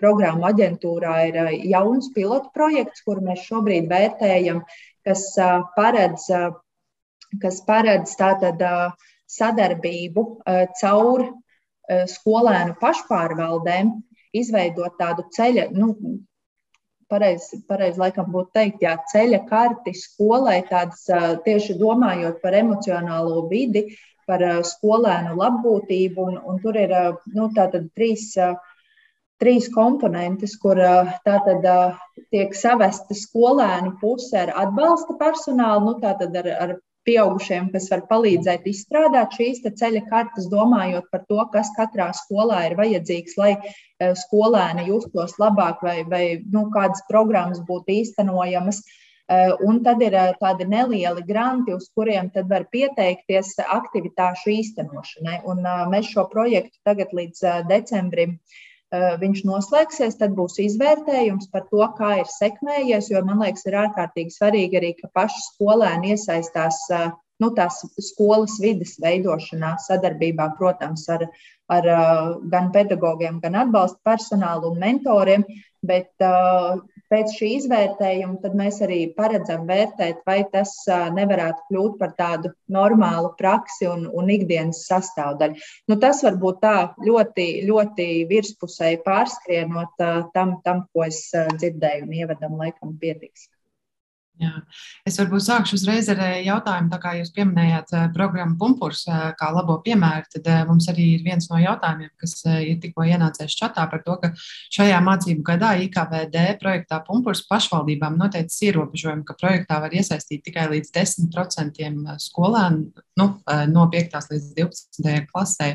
[0.01, 1.39] programmu aģentūrā ir
[1.73, 4.63] jauns pilotu projekts, kuru mēs šobrīd vērtējam,
[5.07, 5.31] kas
[5.77, 6.29] paredz
[7.43, 8.63] kas paredz tātad
[9.29, 10.25] sadarbību
[10.81, 11.27] caur
[11.89, 13.93] skolēnu pašpārvaldēm,
[14.37, 15.95] izveidot tādu ceļa, nu,
[17.09, 21.07] pareizi, pareiz, laikam būtu teikt, jā, ceļa karti skolai, tādas
[21.45, 23.89] tieši domājot par emocionālo vidi,
[24.29, 26.95] par skolēnu labbūtību, un, un tur ir
[27.35, 28.35] nu, tātad trīs.
[29.39, 30.75] Trīs komponentes, kur
[31.23, 31.67] tātad
[32.35, 36.73] tiek savesta skolēnu puse ar atbalsta personālu, nu, tātad ar, ar
[37.09, 42.77] pieaugušiem, kas var palīdzēt izstrādāt šīs ceļa kartes, domājot par to, kas katrā skolā ir
[42.79, 48.83] vajadzīgs, lai e, skolēni justos labāk vai, vai nu, kādas programmas būtu īstenojamas.
[48.85, 55.43] E, un tad ir e, tādi nelieli granti, uz kuriem var pieteikties aktivitāšu īstenošanai.
[55.49, 61.67] Un mēs šo projektu tagad līdz decembrim uh, Eh, viņš noslēgsies, tad būs izvērtējums par
[61.69, 63.11] to, kā ir sekmējies.
[63.13, 66.81] Jo man liekas, ir ārkārtīgi svarīgi arī, ka paši skolēni iesaistās
[67.39, 71.29] nu, tās skolas vidas veidošanā, sadarbībā, protams, ar,
[71.71, 71.91] ar
[72.51, 75.45] gan pedagogiem, gan atbalsta personālu un mentoriem.
[75.85, 76.11] Bet
[77.13, 80.75] pēc šī izvērtējuma mēs arī paredzam vērtēt, vai tas
[81.17, 85.59] nevarētu kļūt par tādu normālu praksi un, un ikdienas sastāvdaļu.
[85.91, 92.59] Nu, tas varbūt tā ļoti, ļoti virspusēji pārskrienot tam, tam, ko es dzirdēju, un ievadam
[92.61, 93.49] laikam pietiks.
[94.39, 94.53] Jā.
[95.03, 99.23] Es varbūt sākšu uzreiz ar eh, jautājumu, tā kā jūs pieminējāt eh, programmu Punkurs eh,
[99.39, 103.89] kā labo piemēru, tad mums arī ir viens no jautājumiem, kas ir tikko ienācies čatā
[103.91, 104.31] par to, ka
[104.77, 110.95] šajā mācību gadā IKVD projektā Punkurs pašvaldībām noteicis ierobežojumu, ka projektā var iesaistīt tikai līdz
[110.95, 113.29] 10% skolēnu nu,
[113.75, 114.17] no 5.
[114.37, 115.27] līdz 12.
[115.33, 115.73] klasē.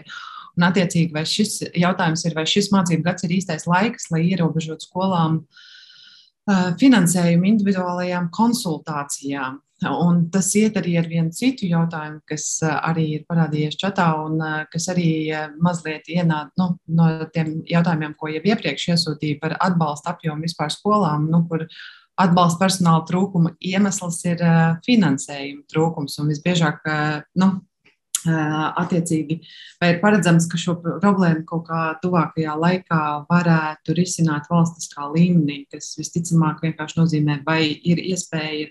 [0.53, 4.85] Un, attiecīgi, vai šis jautājums ir, vai šis mācību gads ir īstais laiks, lai ierobežotu
[4.85, 5.69] skolām uh,
[6.49, 9.59] finansējumu individuālajām konsultācijām.
[9.83, 14.39] Un tas iet arī ar vienu citu jautājumu, kas arī ir parādījies čatā, un
[14.71, 15.09] kas arī
[15.59, 21.27] mazliet ienāk nu, no tiem jautājumiem, ko jau iepriekš iesūtīja par atbalsta apjomu vispār skolām,
[21.31, 21.65] nu, kur
[22.19, 24.43] atbalsta personāla trūkuma iemesls ir
[24.85, 26.15] finansējuma trūkums.
[26.21, 26.87] Un visbiežāk,
[27.41, 27.51] nu,
[28.27, 29.39] Attiecīgi,
[29.81, 35.93] vai ir paredzams, ka šo problēmu kaut kā tuvākajā laikā varētu risināt valstiskā līmenī, kas
[35.99, 38.69] visticamāk vienkārši nozīmē, vai ir iespēja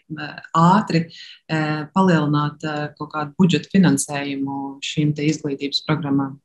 [0.59, 1.07] ātri
[1.95, 2.65] palielināt
[2.99, 6.41] kaut kādu budžeta finansējumu šīm izglītības programmām?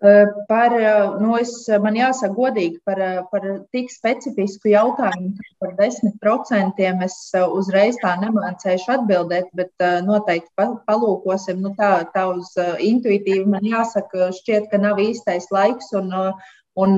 [0.00, 0.72] Par,
[1.20, 1.50] nu es,
[1.84, 3.42] man jāsaka godīgi par, par
[3.74, 11.60] tik specifisku jautājumu, par 10% es uzreiz tā nemācēšu atbildēt, bet noteikti palūkosim.
[11.60, 16.14] Nu tā, tā uz intuitīvi man jāsaka, šķiet, ka nav īstais laiks un,
[16.80, 16.96] un,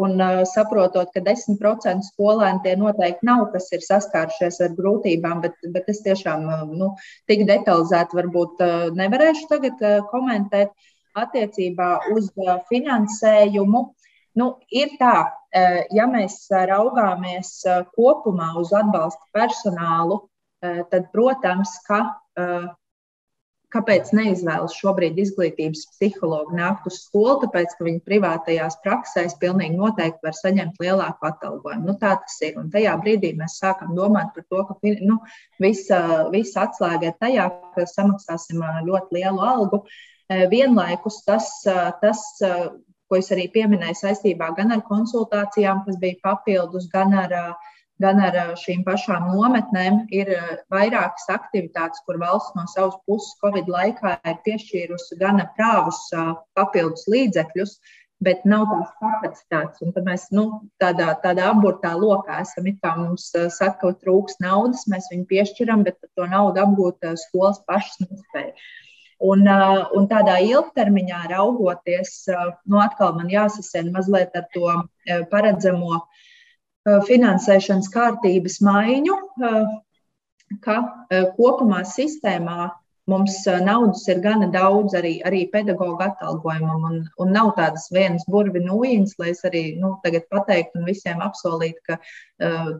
[0.00, 5.92] un saprotot, ka 10% skolēni tie noteikti nav, kas ir saskārušies ar grūtībām, bet, bet
[5.92, 6.94] es tiešām nu,
[7.28, 8.64] tik detalizēti varbūt
[8.96, 10.72] nevarēšu tagad komentēt
[11.18, 13.84] attiecībā uz uh, finansējumu.
[14.38, 20.26] Nu, ir tā, uh, ja mēs raugāmies uh, kopumā uz atbalsta personālu,
[20.60, 22.02] tad, protams, ka
[23.72, 30.20] kāpēc neizvēlas šobrīd izglītības psihologu nākt uz skolu, tāpēc, ka viņi privātajās praksēs pilnīgi noteikti
[30.26, 31.86] var saņemt lielāku atalgojumu.
[31.86, 32.58] Nu, tā tas ir.
[32.60, 35.16] Un tajā brīdī mēs sākam domāt par to, ka nu,
[35.64, 36.02] visa,
[36.34, 39.80] visa atslēga ir tajā, ka samaksāsim ļoti lielu algu.
[39.80, 39.98] Uh,
[40.50, 41.50] vienlaikus tas,
[42.02, 42.22] tas,
[43.10, 47.34] ko es arī pieminēju saistībā gan ar konsultācijām, kas bija papildus, gan ar,
[48.02, 50.30] gan ar šīm pašām nometnēm, ir
[50.72, 56.04] vairākas aktivitātes, kur valsts no savas puses Covid laikā ir piešķīrusi gan prāvus
[56.58, 57.80] papildus līdzekļus,
[58.22, 59.80] bet nav tās kapacitātes.
[59.82, 60.44] Un tad mēs nu,
[60.82, 62.68] tādā, tādā apburtā lokā esam.
[62.68, 67.62] It kā mums saka, ka trūks naudas, mēs viņu piešķiram, bet to naudu apgūt skolas
[67.66, 68.52] pašas nespēja.
[69.20, 69.44] Un,
[69.96, 72.12] un tādā ilgtermiņā raugoties,
[72.64, 74.72] nu atkal man jāsasien mazliet ar to
[75.32, 75.98] paredzamo
[77.08, 79.18] finansēšanas kārtības maiņu,
[80.64, 80.78] ka
[81.36, 82.70] kopumā sistēmā
[83.08, 88.60] Mums naudas ir gana daudz arī, arī pedagoģa atalgojumam, un, un nav tādas vienas burvi
[88.62, 91.96] nūjiņas, lai es arī nu, tagad pateiktu un visiem apsolītu, ka,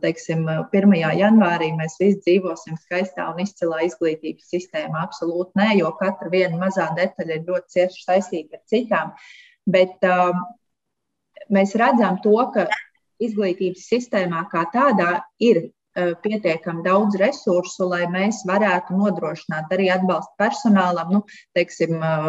[0.04, 0.44] teiksim,
[0.76, 0.94] 1.
[1.18, 5.06] janvārī mēs visi dzīvosim skaistā un izcilā izglītības sistēmā.
[5.08, 9.16] Absolūti nē, jo katra viena mazā detaļa ir ļoti cieši saistīta ar citām.
[9.70, 10.44] Bet um,
[11.50, 12.68] mēs redzam to, ka
[13.20, 21.10] izglītības sistēmā kā tādā ir pietiekami daudz resursu, lai mēs varētu nodrošināt arī atbalstu personālam.
[21.10, 21.22] Nu,
[21.56, 22.28] teiksim, eh,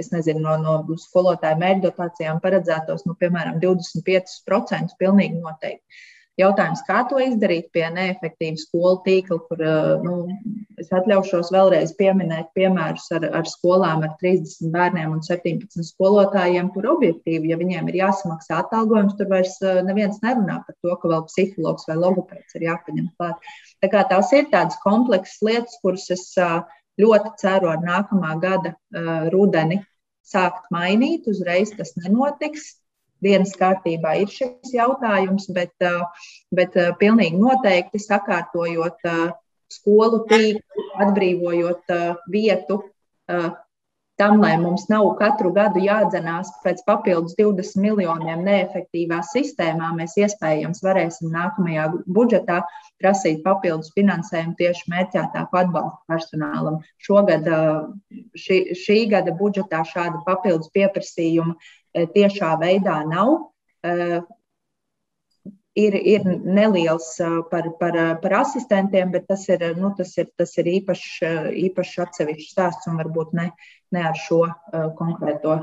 [0.00, 5.84] es nezinu, no, no skolotāju mērķdotācijām paredzētos, nu, piemēram, 25% pilnīgi noteikti.
[6.40, 9.62] Jautājums, kā to izdarīt pie neefektīva skolu tīkla, kur
[10.04, 10.14] nu,
[10.80, 16.88] es atļaušos vēlreiz pieminēt piemērus ar, ar skolām ar 30 bērniem un 17 skolotājiem, kur
[16.94, 21.88] objektīvi, ja viņiem ir jāsamaksā atalgojums, tur vairs neviens nerunā par to, ka vēl psihologs
[21.90, 23.52] vai logopēds ir jāpaņem klāt.
[23.84, 26.26] Tā kā tās ir tādas kompleksas lietas, kuras es
[27.00, 28.76] ļoti ceru ar nākamā gada
[29.34, 29.82] rudeni
[30.26, 31.28] sākt mainīt.
[31.30, 32.79] Uzreiz tas nenotiks
[33.24, 36.04] dienas kārtībā ir šis jautājums, bet, uh,
[36.54, 39.24] bet uh, pilnīgi noteikti sakārtojot uh,
[39.70, 41.92] skolu tīklu, atbrīvojot
[42.32, 42.80] vietu
[44.20, 50.82] tam, lai mums nav katru gadu jādzenās pēc papildus 20 miljoniem neefektīvā sistēmā, mēs iespējams
[50.84, 51.86] varēsim nākamajā
[52.18, 52.58] budžetā
[53.00, 56.80] prasīt papildus finansējumu tieši mērķētāku atbalstu personālam.
[57.06, 57.48] Šogad,
[58.44, 63.32] šī, šī gada budžetā šāda papildus pieprasījuma Eh, tiešā veidā nav.
[63.86, 64.20] Eh,
[65.80, 70.56] ir, ir neliels eh, par, par, par asistentiem, bet tas ir, nu, tas ir, tas
[70.60, 71.10] ir īpašs,
[71.66, 73.50] īpašs atsevišķs stāsts un varbūt ne,
[73.94, 74.44] ne ar šo
[74.98, 75.62] konkrēto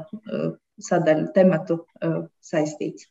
[0.78, 1.82] sadaļu tematu
[2.44, 3.08] saistīts.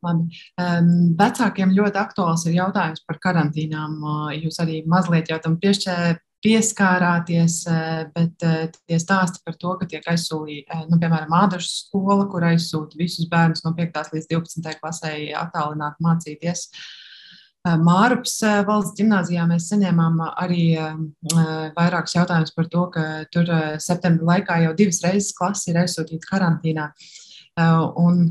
[0.00, 0.38] Labi.
[0.56, 3.98] Um, vecākiem ļoti aktuāls ir jautājums par karantīnām.
[4.40, 9.88] Jūs arī mazliet jau tam piešķērat pieskārāties, eh, bet eh, tie stāsti par to, ka
[9.88, 14.12] tiek aizsūtīta, eh, nu, piemēram, Ādašu skola, kur aizsūta visus bērnus no 5.
[14.14, 14.74] līdz 12.
[14.80, 16.68] klasē attālināt mācīties.
[17.60, 20.62] Mārups valsts gimnājā mēs saņēmām arī
[21.76, 26.86] vairākus jautājumus par to, ka tur septembra laikā jau divas reizes klase ir aizsūtīta karantīnā.
[28.00, 28.22] Un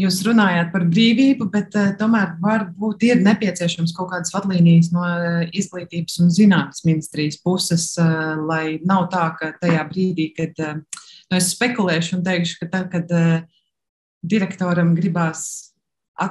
[0.00, 5.42] Jūs runājāt par brīvību, bet uh, tomēr varbūt ir nepieciešams kaut kādas vadlīnijas no uh,
[5.56, 11.50] izglītības un zinātnes ministrijas puses, uh, lai nav tā, ka tajā brīdī, kad nu es
[11.56, 13.12] spekulēšu un teikšu, ka tad, kad
[14.30, 15.44] direktoram gribās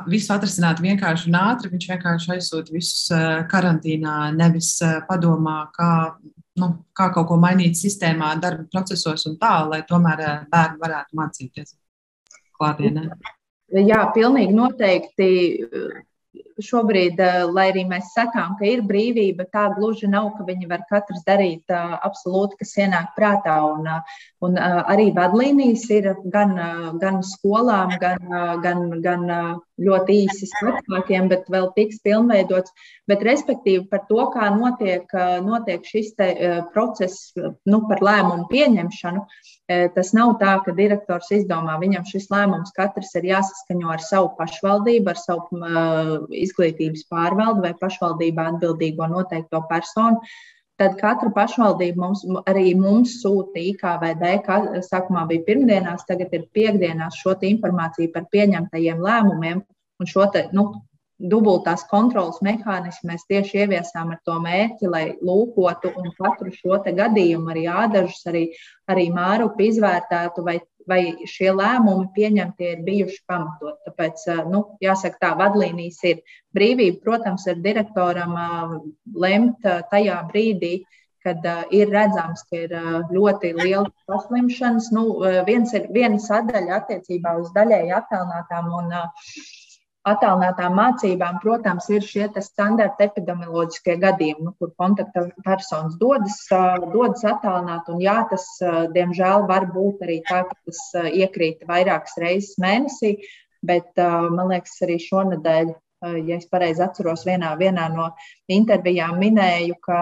[0.09, 1.71] visu atrisināt vienkārši un ātri.
[1.73, 3.07] Viņš vienkārši aizsūta visus
[3.49, 4.75] karantīnā, nevis
[5.07, 5.91] padomā, kā,
[6.61, 11.75] nu, kā kaut ko mainīt sistēmā, darba procesos un tā, lai tomēr bērni varētu mācīties
[12.59, 13.09] klātienē.
[13.69, 15.29] Jā, pilnīgi noteikti
[16.63, 20.85] šobrīd, eh, lai arī mēs sakām, ka ir brīvība, tā gluži nav, ka viņi var
[20.89, 23.57] katrs darīt uh, absolūti, kas ienāk prātā.
[23.73, 24.01] Un, uh,
[24.45, 26.55] un uh, arī vadlīnijas ir gan,
[26.99, 28.19] gan skolām, gan,
[28.63, 29.25] gan, gan
[29.79, 32.73] ļoti īsi vecākiem, bet vēl tiks pilnveidots.
[33.09, 35.07] Bet, respektīvi, par to, kā notiek,
[35.43, 36.11] notiek šis
[36.73, 37.31] process
[37.65, 39.23] nu, par lēmumu pieņemšanu,
[39.95, 45.13] tas nav tā, ka direktors izdomā, viņam šis lēmums katrs ir jāsaskaņo ar savu pašvaldību,
[45.13, 45.61] ar savu
[46.49, 50.19] izglītības pārvaldu vai pašvaldībā atbildīgo noteikto personu.
[50.79, 57.17] Tad katra pašvaldība mums, arī mums sūta IKVD, kā sākumā bija pirmdienās, tagad ir piekdienās
[57.19, 59.59] šo informāciju par pieņemtajiem lēmumiem
[59.99, 60.69] un šo te, nu,
[61.19, 67.51] dubultās kontrolas mehānismu mēs tieši ieviesām ar to mērķi, lai lūkotu un katru šo gadījumu,
[67.51, 68.43] arī ādažus, arī,
[68.87, 73.75] arī mārupi izvērtētu, vai vai šie lēmumi pieņemtie ir bijuši pamatot.
[73.85, 76.23] Tāpēc, nu, jāsaka, tā vadlīnijas ir
[76.55, 78.33] brīvība, protams, ir direktoram
[79.13, 80.79] lemt tajā brīdī,
[81.19, 84.87] kad uh, ir redzams, ka ir uh, ļoti liela paslimšanas.
[84.95, 85.03] Nu,
[85.47, 89.33] viens ir viena sadaļa attiecībā uz daļēji attēlinātām un uh,
[90.07, 96.37] Attālinātām mācībām, protams, ir šie standarta epidemioloģiskie gadījumi, nu, kur kontakta personas dodas,
[96.93, 97.89] dodas attālināt.
[97.91, 98.45] Un, jā, tas,
[98.95, 100.79] diemžēl, var būt arī tā, ka tas
[101.11, 103.17] iekrīt vairākas reizes mēnesī,
[103.59, 105.75] bet man liekas, arī šonadēļ,
[106.29, 108.13] ja es pareizi atceros, vienā, vienā no
[108.47, 110.01] intervijām minēju, ka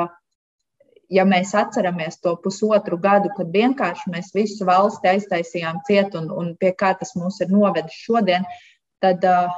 [1.10, 6.54] ja mēs atceramies to pusotru gadu, kad vienkārši mēs visu valsti aiztaisījām ciet un, un
[6.60, 8.46] pie kā tas mūs ir novedis šodien,
[9.02, 9.56] tad uh,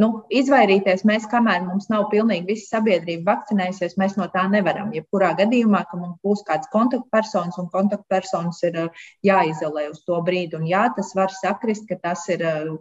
[0.00, 4.92] nu, izvairīties mēs, kamēr mums nav pilnīgi visa sabiedrība vakcinējusies, mēs no tā nevaram.
[4.94, 10.58] Jebkurā gadījumā, ka mums būs kāds kontaktpersonas un kontaktpersonas ir uh, jāizolē uz to brīdi.
[10.60, 12.74] Un jā, tas var sakrist, ka tas ir uh,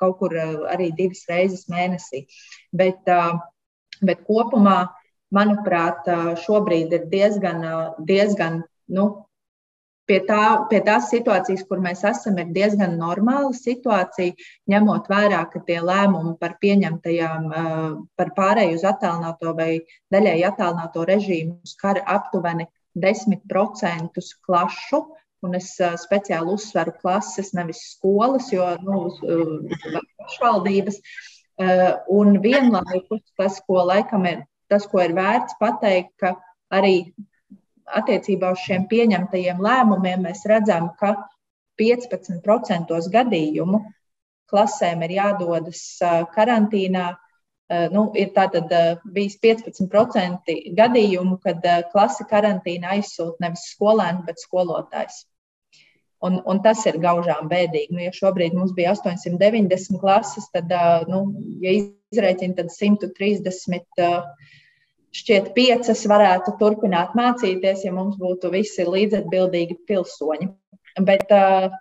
[0.00, 2.26] kaut kur uh, arī divas reizes mēnesī.
[2.76, 3.08] Bet,
[4.04, 4.78] bet kopumā,
[5.34, 6.06] manuprāt,
[6.44, 7.64] šobrīd ir diezgan,
[8.08, 9.08] diezgan nu,
[10.08, 14.36] pie, tā, pie tās situācijas, kur mēs esam, ir diezgan normāla situācija,
[14.72, 17.46] ņemot vērā, ka tie lēmumi par pieņemtajām,
[18.18, 19.70] par pārēju uz attālināto vai
[20.14, 22.68] daļēji attālināto režīmu skar aptuveni
[22.98, 25.04] 10% klašu.
[25.46, 25.68] Un es
[26.02, 29.04] speciāli uzsveru klases, nevis skolas, jo nu,
[30.18, 30.96] pašvaldības.
[32.10, 36.34] Un vienlaikus tas, ko laikam ir, tas, ko ir vērts pateikt, ka
[36.74, 37.12] arī
[38.00, 41.14] attiecībā uz šiem pieņemtajiem lēmumiem mēs redzam, ka
[41.80, 43.80] 15% gadījumu
[44.50, 45.82] klasēm ir jādodas
[46.34, 47.08] karantīnā.
[47.92, 48.70] Nu, ir tātad
[49.12, 55.26] bijis 15% gadījumu, kad klasi karantīna aizsūta nevis skolēnu, bet skolotājs.
[56.24, 57.92] Un, un tas ir gaužām bēdīgi.
[57.92, 60.72] Nu, ja šobrīd mums bija 890 klases, tad,
[61.12, 61.20] nu,
[61.62, 64.08] ja izreikina, tad 130
[65.16, 70.50] šķiet, piecas varētu turpināt mācīties, ja mums būtu visi līdzatbildīgi pilsoņi.
[70.98, 71.30] Bet,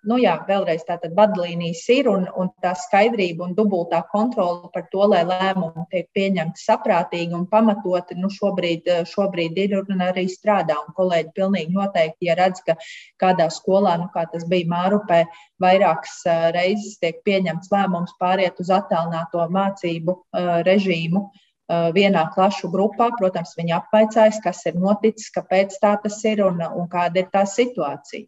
[0.05, 5.07] nu jā, vēlreiz tātad vadlīnijas ir un, un tā skaidrība un dubultā kontrola par to,
[5.09, 10.77] lai lēmumi tiek pieņemti saprātīgi un pamatoti, nu šobrīd, šobrīd ir un arī strādā.
[10.83, 12.77] Un kolēģi pilnīgi noteikti, ja redz, ka
[13.23, 15.23] kādā skolā, nu kā tas bija Mārupē,
[15.63, 16.21] vairākas
[16.53, 20.19] reizes tiek pieņemts lēmums pāriet uz attālināto mācību
[20.67, 21.46] režīmu, Uh,
[21.95, 23.09] vienā klašu grupā.
[23.19, 27.43] Protams, viņi apvaicājas, kas ir noticis, kāpēc tā tas ir un, un kāda ir tā
[27.49, 28.27] situācija.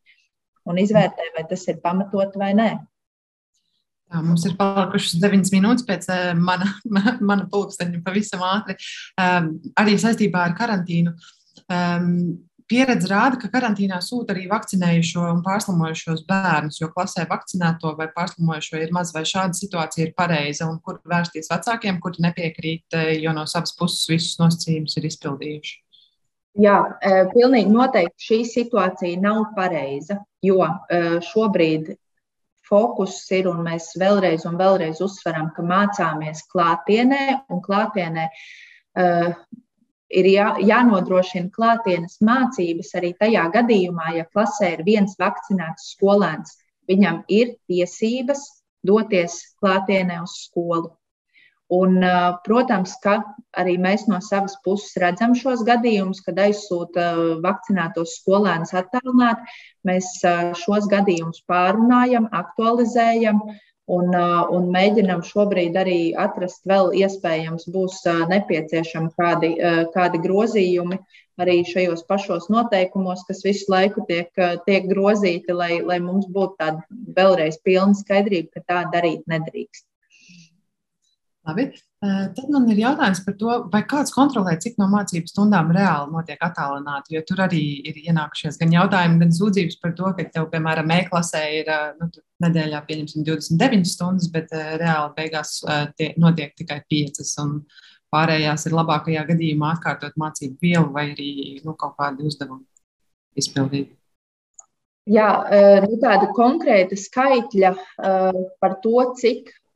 [0.70, 2.72] Un izvērtē, vai tas ir pamatot vai nē.
[4.10, 6.68] Tā, mums ir palikušas 9 minūtes pēc uh, mana,
[7.30, 8.76] mana pulksteņa pavisam ātri.
[9.22, 11.14] Um, arī saistībā ar karantīnu.
[11.70, 18.06] Um, Pieredze rāda, ka karantīnā sūta arī vakcinējušo un pārslimojušos bērnus, jo klasē vakcinēto vai
[18.14, 23.16] pārslimojušo ir maz, vai šāda situācija ir pareiza un kur vērsties vecākiem, kuri nepiekrīt, eh,
[23.24, 25.72] jo no savas puses visus nosacījumus ir izpildījuši.
[26.62, 31.96] Jā, eh, pilnīgi noteikti šī situācija nav pareiza, jo eh, šobrīd
[32.70, 38.28] fokus ir, un mēs vēlreiz un vēlreiz uzsveram, ka mācāmies klātienē, un klātienē
[40.10, 46.58] ir jā, jānodrošina klātienes mācības arī tajā gadījumā, ja klasē ir viens vakcinēts skolēns.
[46.90, 48.48] Viņam ir tiesības
[48.86, 50.96] doties klātienē uz skolu.
[51.70, 52.00] Un,
[52.42, 53.20] protams, ka
[53.62, 57.12] arī mēs no savas puses redzam šos gadījumus, kad aizsūta
[57.44, 59.44] vakcinētos skolēnus attālināt.
[59.86, 60.10] Mēs
[60.58, 63.44] šos gadījumus pārunājam, aktualizējam
[63.90, 64.14] Un,
[64.54, 69.50] un mēģinam šobrīd arī atrast vēl iespējams, būs nepieciešami kādi,
[69.96, 71.00] kādi grozījumi
[71.42, 74.30] arī šajos pašos noteikumos, kas visu laiku tiek,
[74.68, 76.84] tiek grozīti, lai, lai mums būtu tāda
[77.18, 79.88] vēlreiz pilna skaidrība, ka tā darīt nedrīkst.
[81.50, 81.70] Labi.
[82.00, 86.40] Tad man ir jautājums par to, vai kāds kontrolē, cik no mācību stundām reāli notiek
[86.46, 87.18] attālināti.
[87.18, 91.44] Jo tur arī ir ienākušies gan jautājumi, gan sūdzības par to, ka tev, piemēram, e-klasē
[91.58, 92.08] ir nu,
[92.46, 95.60] nedēļā, pieņemsim, 29 stundas, bet reāli beigās
[96.00, 97.22] tie notiek tikai 5.
[97.44, 97.56] Un
[98.16, 101.32] pārējās ir labākajā gadījumā atkārtot mācību vielu vai arī
[101.66, 102.64] nu, kaut kādu uzdevumu
[103.38, 103.96] izpildīt.
[105.10, 105.30] Jā,
[105.84, 107.72] nu tāda konkrēta skaitļa
[108.62, 109.69] par to, cik Eh,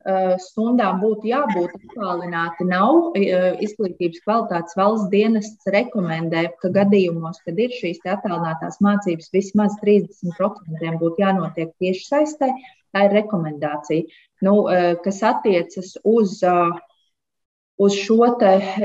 [0.43, 3.13] stundām būtu jābūt attālināti, nav.
[3.15, 10.99] Eh, izglītības kvalitātes valsts dienests rekomendē, ka gadījumos, kad ir šīs attālinātās mācības, vismaz 30%
[10.99, 12.51] būtu jānotiek tieši saistē.
[12.93, 14.03] Tā ir rekomendācija,
[14.43, 16.43] nu, eh, kas attiecas uz
[17.81, 18.27] uz šo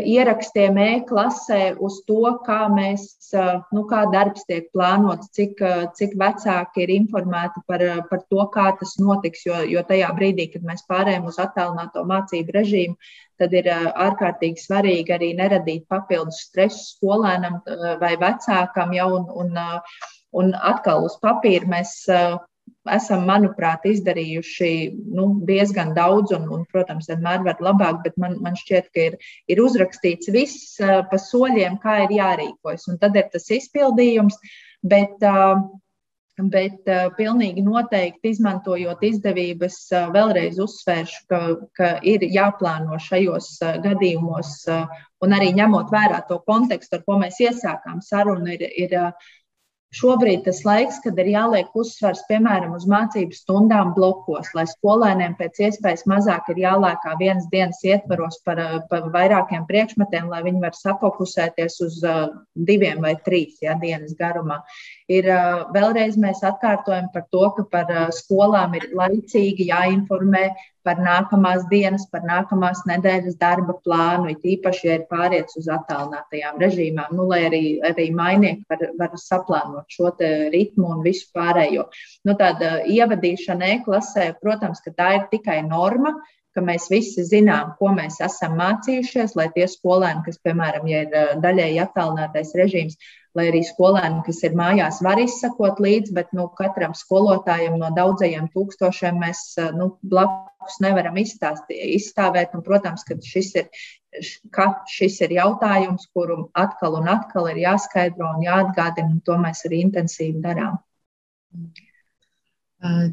[0.01, 3.05] ierakstiem e-klasē, uz to, kā, mēs,
[3.75, 5.61] nu, kā darbs tiek plānots, cik,
[5.99, 9.45] cik vecāki ir informēti par, par to, kā tas notiks.
[9.47, 12.97] Jo, jo tajā brīdī, kad mēs pārējām uz attālināto mācību režīmu,
[13.39, 17.61] tad ir ārkārtīgi svarīgi arī neradīt papildus stresu skolēnam
[18.01, 18.97] vai vecākam.
[18.97, 19.59] Ja, un, un,
[20.33, 21.99] un atkal uz papīra mēs
[22.95, 24.71] esam, manuprāt, izdarījuši
[25.17, 29.19] nu, diezgan daudz, un, un, protams, vienmēr var labāk, bet man, man šķiet, ka ir,
[29.51, 32.89] ir uzrakstīts viss uh, pa soļiem, kā ir jārīkojas.
[32.93, 34.39] Un tad ir tas izpildījums,
[34.87, 35.61] bet, uh,
[36.39, 41.43] bet uh, pilnīgi noteikti izmantojot izdevības, uh, vēlreiz uzsvēršu, ka,
[41.79, 44.55] ka ir jāplāno šajos uh, gadījumos,
[45.25, 48.95] un arī ņemot vērā to kontekstu, ar ko mēs iesākām sarunu, ir, ir
[49.97, 55.63] Šobrīd tas laiks, kad ir jāliek uzsvars, piemēram, uz mācību stundām blokos, lai skolēniem pēc
[55.65, 58.61] iespējas mazāk ir jālēkā vienas dienas ietvaros par,
[58.91, 62.27] par vairākiem priekšmetiem, lai viņi var safokusēties uz uh,
[62.69, 64.61] diviem vai trīs ja, dienas garumā.
[65.09, 70.51] Ir uh, vēlreiz mēs atkārtojam par to, ka par skolām ir laicīgi jāinformē
[70.87, 76.59] par nākamās dienas, par nākamās nedēļas darba plānu, it īpaši, ja ir pāriets uz attālinātajām
[76.63, 80.13] režīmām, nu, lai arī, arī mainieki var, var saplānot šo
[80.55, 81.89] ritmu un visu pārējo.
[82.29, 86.15] Nu, tāda ievadīšana e-klasē, protams, ka tā ir tikai norma,
[86.59, 91.39] ka mēs visi zinām, ko mēs esam mācījušies, lai tie skolēni, kas, piemēram, ja ir
[91.45, 92.99] daļēji attālinātais režīms,
[93.39, 98.49] lai arī skolēni, kas ir mājās, var izsakot līdzi, bet nu, katram skolotājam no daudzajiem
[98.55, 99.45] tūkstošiem mēs
[99.77, 102.57] nu, blakus nevaram izstāvēt.
[102.57, 103.69] Un, protams, ka šis ir,
[104.55, 109.63] ka šis ir jautājums, kuru atkal un atkal ir jāskaidro un jāatgādina, un to mēs
[109.69, 110.81] arī intensīvi darām.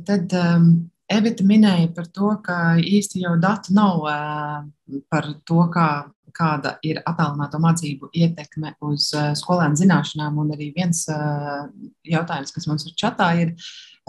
[0.05, 0.73] Tad um,
[1.11, 4.63] Evita minēja par to, ka īsti jau datu nav uh,
[5.11, 5.89] par to, kā
[6.35, 10.39] kāda ir attālināto mācību ietekme uz uh, skolēnu zināšanām.
[10.41, 11.67] Un arī viens uh,
[12.07, 13.53] jautājums, kas mums ir čatā, ir,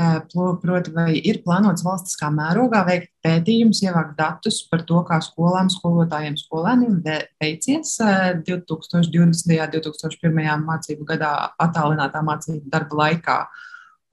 [0.01, 0.18] uh,
[0.62, 6.40] proti, vai ir plānots valstiskā mērogā veikt pētījumus, ievākt datus par to, kā skolām, skolotājiem,
[6.40, 6.99] skolēniem
[7.42, 9.22] veicies 2020.
[9.22, 9.36] un
[9.78, 10.66] 2001.
[10.66, 11.32] mācību gadā
[11.62, 13.40] attālinātā mācību darba laikā.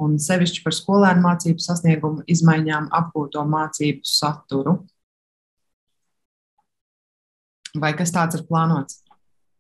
[0.01, 4.79] Un sevišķi par skolēnu mācību sasniegumu izmaiņām apgūto mācību saturu
[7.79, 9.01] vai kas tāds ir plānots?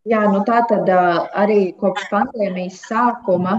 [0.03, 3.53] Jā, nu tā tad arī kopš pandēmijas sākuma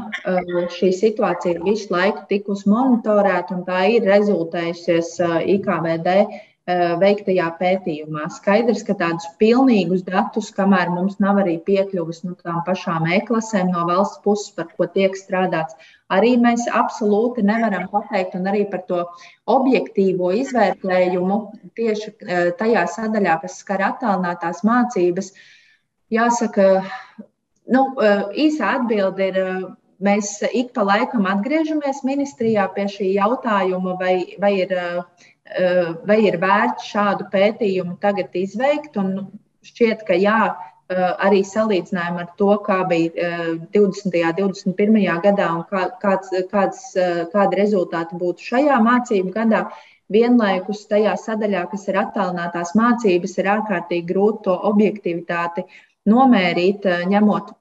[0.74, 5.14] šī situācija ir visu laiku tikusi monitorēta, un tā ir rezultējusies
[5.54, 6.18] IKVD
[6.66, 8.28] veiktajā pētījumā.
[8.32, 13.84] Skaidrs, ka tādus pilnīgus datus, kamēr mums nav arī piekļuvis nu, tām pašām e-klasēm no
[13.90, 15.76] valsts puses, par ko tiek strādāts,
[16.08, 19.02] arī mēs absolūti nevaram pateikt, un arī par to
[19.44, 21.38] objektīvo izvērtējumu
[21.76, 25.34] tieši eh, tajā sadaļā, kas skar attālinātās mācības.
[26.12, 26.84] Jāsaka,
[27.68, 29.40] nu, eh, īsā atbilde ir.
[29.44, 29.64] Eh,
[30.04, 34.72] mēs ik pa laikam atgriežamies ministrijā pie šī jautājuma, vai, vai, ir,
[36.08, 38.96] vai ir vērts šādu pētījumu tagad izveikt.
[38.96, 39.26] Un
[39.64, 40.38] šķiet, ka jā,
[40.92, 43.28] Eh, arī salīdzinājumu ar to, kā bija
[43.72, 44.42] 20.
[44.44, 45.14] un 21.
[45.24, 49.62] gadā un kā, kāds, kāds, eh, kāda rezultāti būtu šajā mācību gadā.
[50.12, 55.64] Vienlaikus tajā sadaļā, kas ir attālinātās mācības, ir ārkārtīgi grūti to objektivitāti
[56.12, 57.54] nomērīt, eh, ņemot,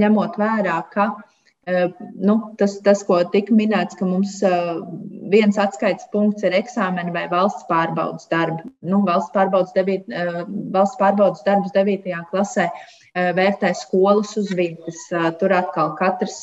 [0.00, 1.39] ņemot vērā, ka uh,
[2.20, 4.38] nu, tas, tas, ko tika minēts, ka mums
[5.30, 8.70] viens atskaites punkts ir eksāmeni vai valsts pārbaudas darbi.
[8.82, 10.08] Nu, valsts, pārbaudas debīt,
[10.74, 12.24] valsts pārbaudas darbus 9.
[12.32, 12.70] klasē
[13.14, 15.00] vērtē skolas uz vietas.
[15.40, 16.38] Tur atkal katrs,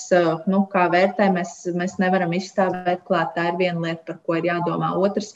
[0.52, 3.34] nu, kā vērtē, mēs, mēs nevaram izstāvēt klāt.
[3.36, 4.94] Tā ir viena lieta, par ko ir jādomā.
[5.00, 5.34] Otrs,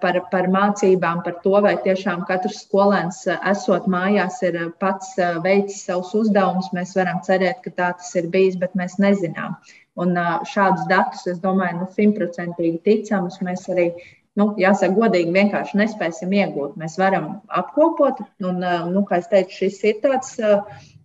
[0.00, 5.14] par, par mācībām, par to, vai tiešām katrs skolēns, esot mājās, ir pats
[5.44, 6.70] veicis savus uzdevumus.
[6.76, 9.58] Mēs varam cerēt, ka tā tas ir bijis, bet mēs nezinām.
[10.00, 10.16] Un
[10.48, 13.90] šādus datus, es domāju, nu, simtprocentīgi ticamus mēs arī
[14.36, 16.76] nu, jāsaka, godīgi vienkārši nespēsim iegūt.
[16.80, 20.36] Mēs varam apkopot, un, nu, kā es teicu, šis ir tāds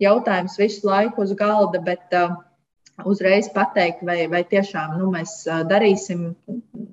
[0.04, 2.20] jautājums visu laiku uz galda, bet
[3.10, 6.32] uzreiz pateikt, vai, vai tiešām nu, mēs darīsim,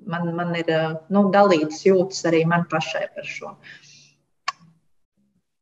[0.09, 0.71] man, man ir
[1.13, 3.53] nu, dalītas jūtas arī man pašai par šo.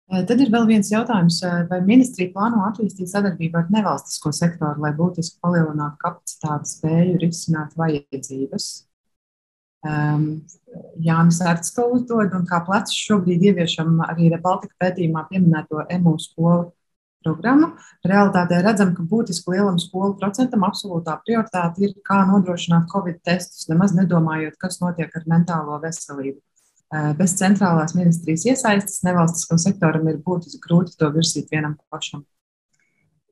[0.08, 5.42] Tad ir vēl viens jautājums, vai ministrija plāno attīstīt sadarbību ar nevalstisko sektoru, lai būtiski
[5.44, 8.70] palielinātu kapacitāti spēju risināt vajadzības?
[9.88, 10.24] Um,
[11.04, 16.72] Jānis Erts to uzdod, un kā plecs šobrīd ieviešam arī Baltika pētījumā pieminēto EMU skolu
[17.26, 17.74] programmu.
[18.08, 23.96] Realtātē redzam, ka būtiski lielam skolu procentam absolūtā prioritāte ir, kā nodrošināt covid testus, nemaz
[23.98, 26.40] nedomājot, kas notiek ar mentālo veselību.
[27.20, 32.24] Bez centrālās ministrijas iesaistas nevalstiskam sektoram ir būtiski grūti to virsīt vienam pašam.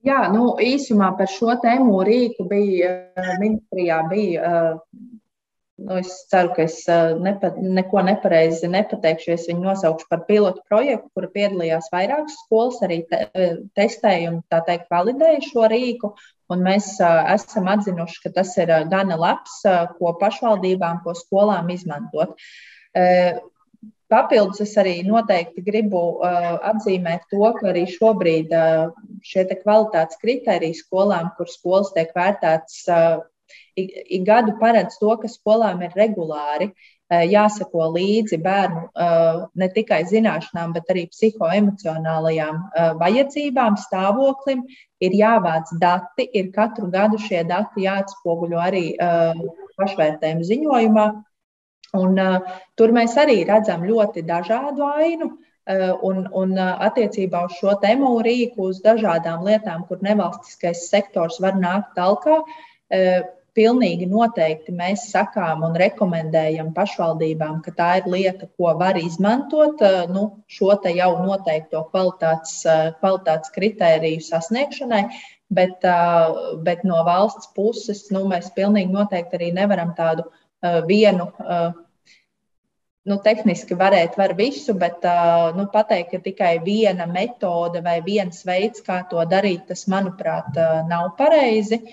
[0.05, 2.91] Jā, nu, īsumā par šo tēmu rīku bija
[3.41, 4.49] ministrijā bija
[5.77, 9.33] Nu, es ceru, ka es eh, nepa, neko nepareizi nepateikšu.
[9.33, 14.39] Es viņu nosaukšu par pilotu projektu, kura piedalījās vairākas skolas, arī te, eh, testēja un
[14.51, 16.13] tā teikt validēja šo rīku.
[16.53, 19.55] Un mēs uh, esam atzinuši, ka tas ir gana labs,
[19.97, 22.35] ko pašvaldībām, ko skolām izmantot.
[24.13, 28.91] Papildus es arī noteikti gribu uh, atzīmēt to, ka arī šobrīd uh,
[29.25, 33.23] šie kvalitātes kriteriji skolām, kur skolas tiek vērtētas uh,
[33.75, 39.69] ik, ik gadu paredz to, ka skolām ir regulāri eh, jāsako līdzi bērnu eh, ne
[39.75, 44.65] tikai zināšanām, bet arī psihoemocionālajām eh, vajadzībām, stāvoklim.
[45.03, 48.85] Ir jāvāc dati, ir katru gadu šie dati jāatspoguļo arī
[49.75, 51.07] pašvērtējuma ziņojumā.
[51.95, 52.21] Un,
[52.79, 55.27] tur mēs arī redzam ļoti dažādu ainu.
[56.07, 61.95] Un, un attiecībā uz šo tēmu rīku, uz dažādām lietām, kur nevalstiskais sektors var nākt
[61.97, 62.39] talkā,
[63.55, 70.01] Pilnīgi noteikti mēs sakām un rekomendējam pašvaldībām, ka tā ir lieta, ko var izmantot eh,
[70.11, 75.05] nu, šo jau noteikto kvalitātes, eh, kvalitātes kritēriju sasniegšanai.
[75.55, 75.85] Bet,
[76.65, 80.23] bet no valsts puses nu, mēs pilnīgi noteikti arī nevaram tādu
[80.87, 81.27] vienu
[83.05, 85.05] nu, tehniski varēt var visu, bet
[85.53, 90.57] nu, pateikt, ka tikai viena metode vai viens veids, kā to darīt, tas, manuprāt,
[90.89, 91.83] nav pareizi.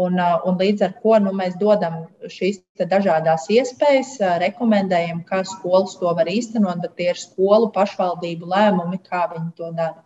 [0.00, 6.12] Un, un līdz ar to nu, mēs dodam šīs dažādas iespējas, rekomendējam, kā skolas to
[6.16, 10.04] var īstenot, bet tie ir skolu pašvaldību lēmumi, kā viņi to dara.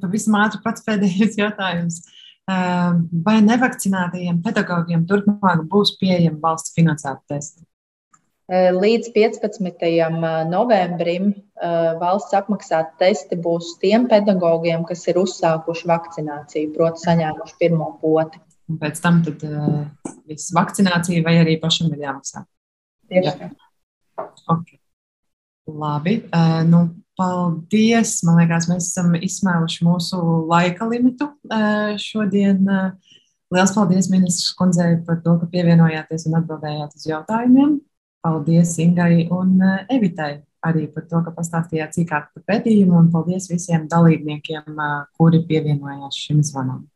[0.00, 2.00] Pavisam ātri pats pēdējais jautājums.
[2.48, 7.67] Vai nevakcinētajiem pedagogiem turpmāk būs pieejama valsts finansēta testa?
[8.48, 9.82] Eh, līdz 15.
[9.84, 10.04] Eh,
[10.48, 17.90] novembrim eh, valsts apmaksāta testi būs tiem pedagogiem, kas ir uzsākuši vakcināciju, proti, saņēmuši pirmo
[18.00, 18.40] poti.
[18.68, 19.84] Un pēc tam tad uh,
[20.28, 22.42] viss vakcinācija vai arī pašam ir jāmaksā?
[23.08, 23.48] Tieši tā.
[24.52, 24.76] Okay.
[25.68, 26.18] Labi.
[26.28, 26.82] Uh, nu,
[27.16, 28.18] paldies.
[28.28, 30.20] Man liekas, mēs esam izsmēluši mūsu
[30.50, 32.60] laika limitu uh, šodien.
[32.64, 33.16] Uh,
[33.48, 37.78] Lielas paldies ministrs kundzei par to, ka pievienojāties un atbildējāt uz jautājumiem.
[38.22, 40.32] Paldies Ingai un eh, Evitai
[40.66, 46.18] arī par to, ka pastāstījāt cīkāk par pētījumu, un paldies visiem dalībniekiem, eh, kuri pievienojās
[46.26, 46.86] šim zvanam.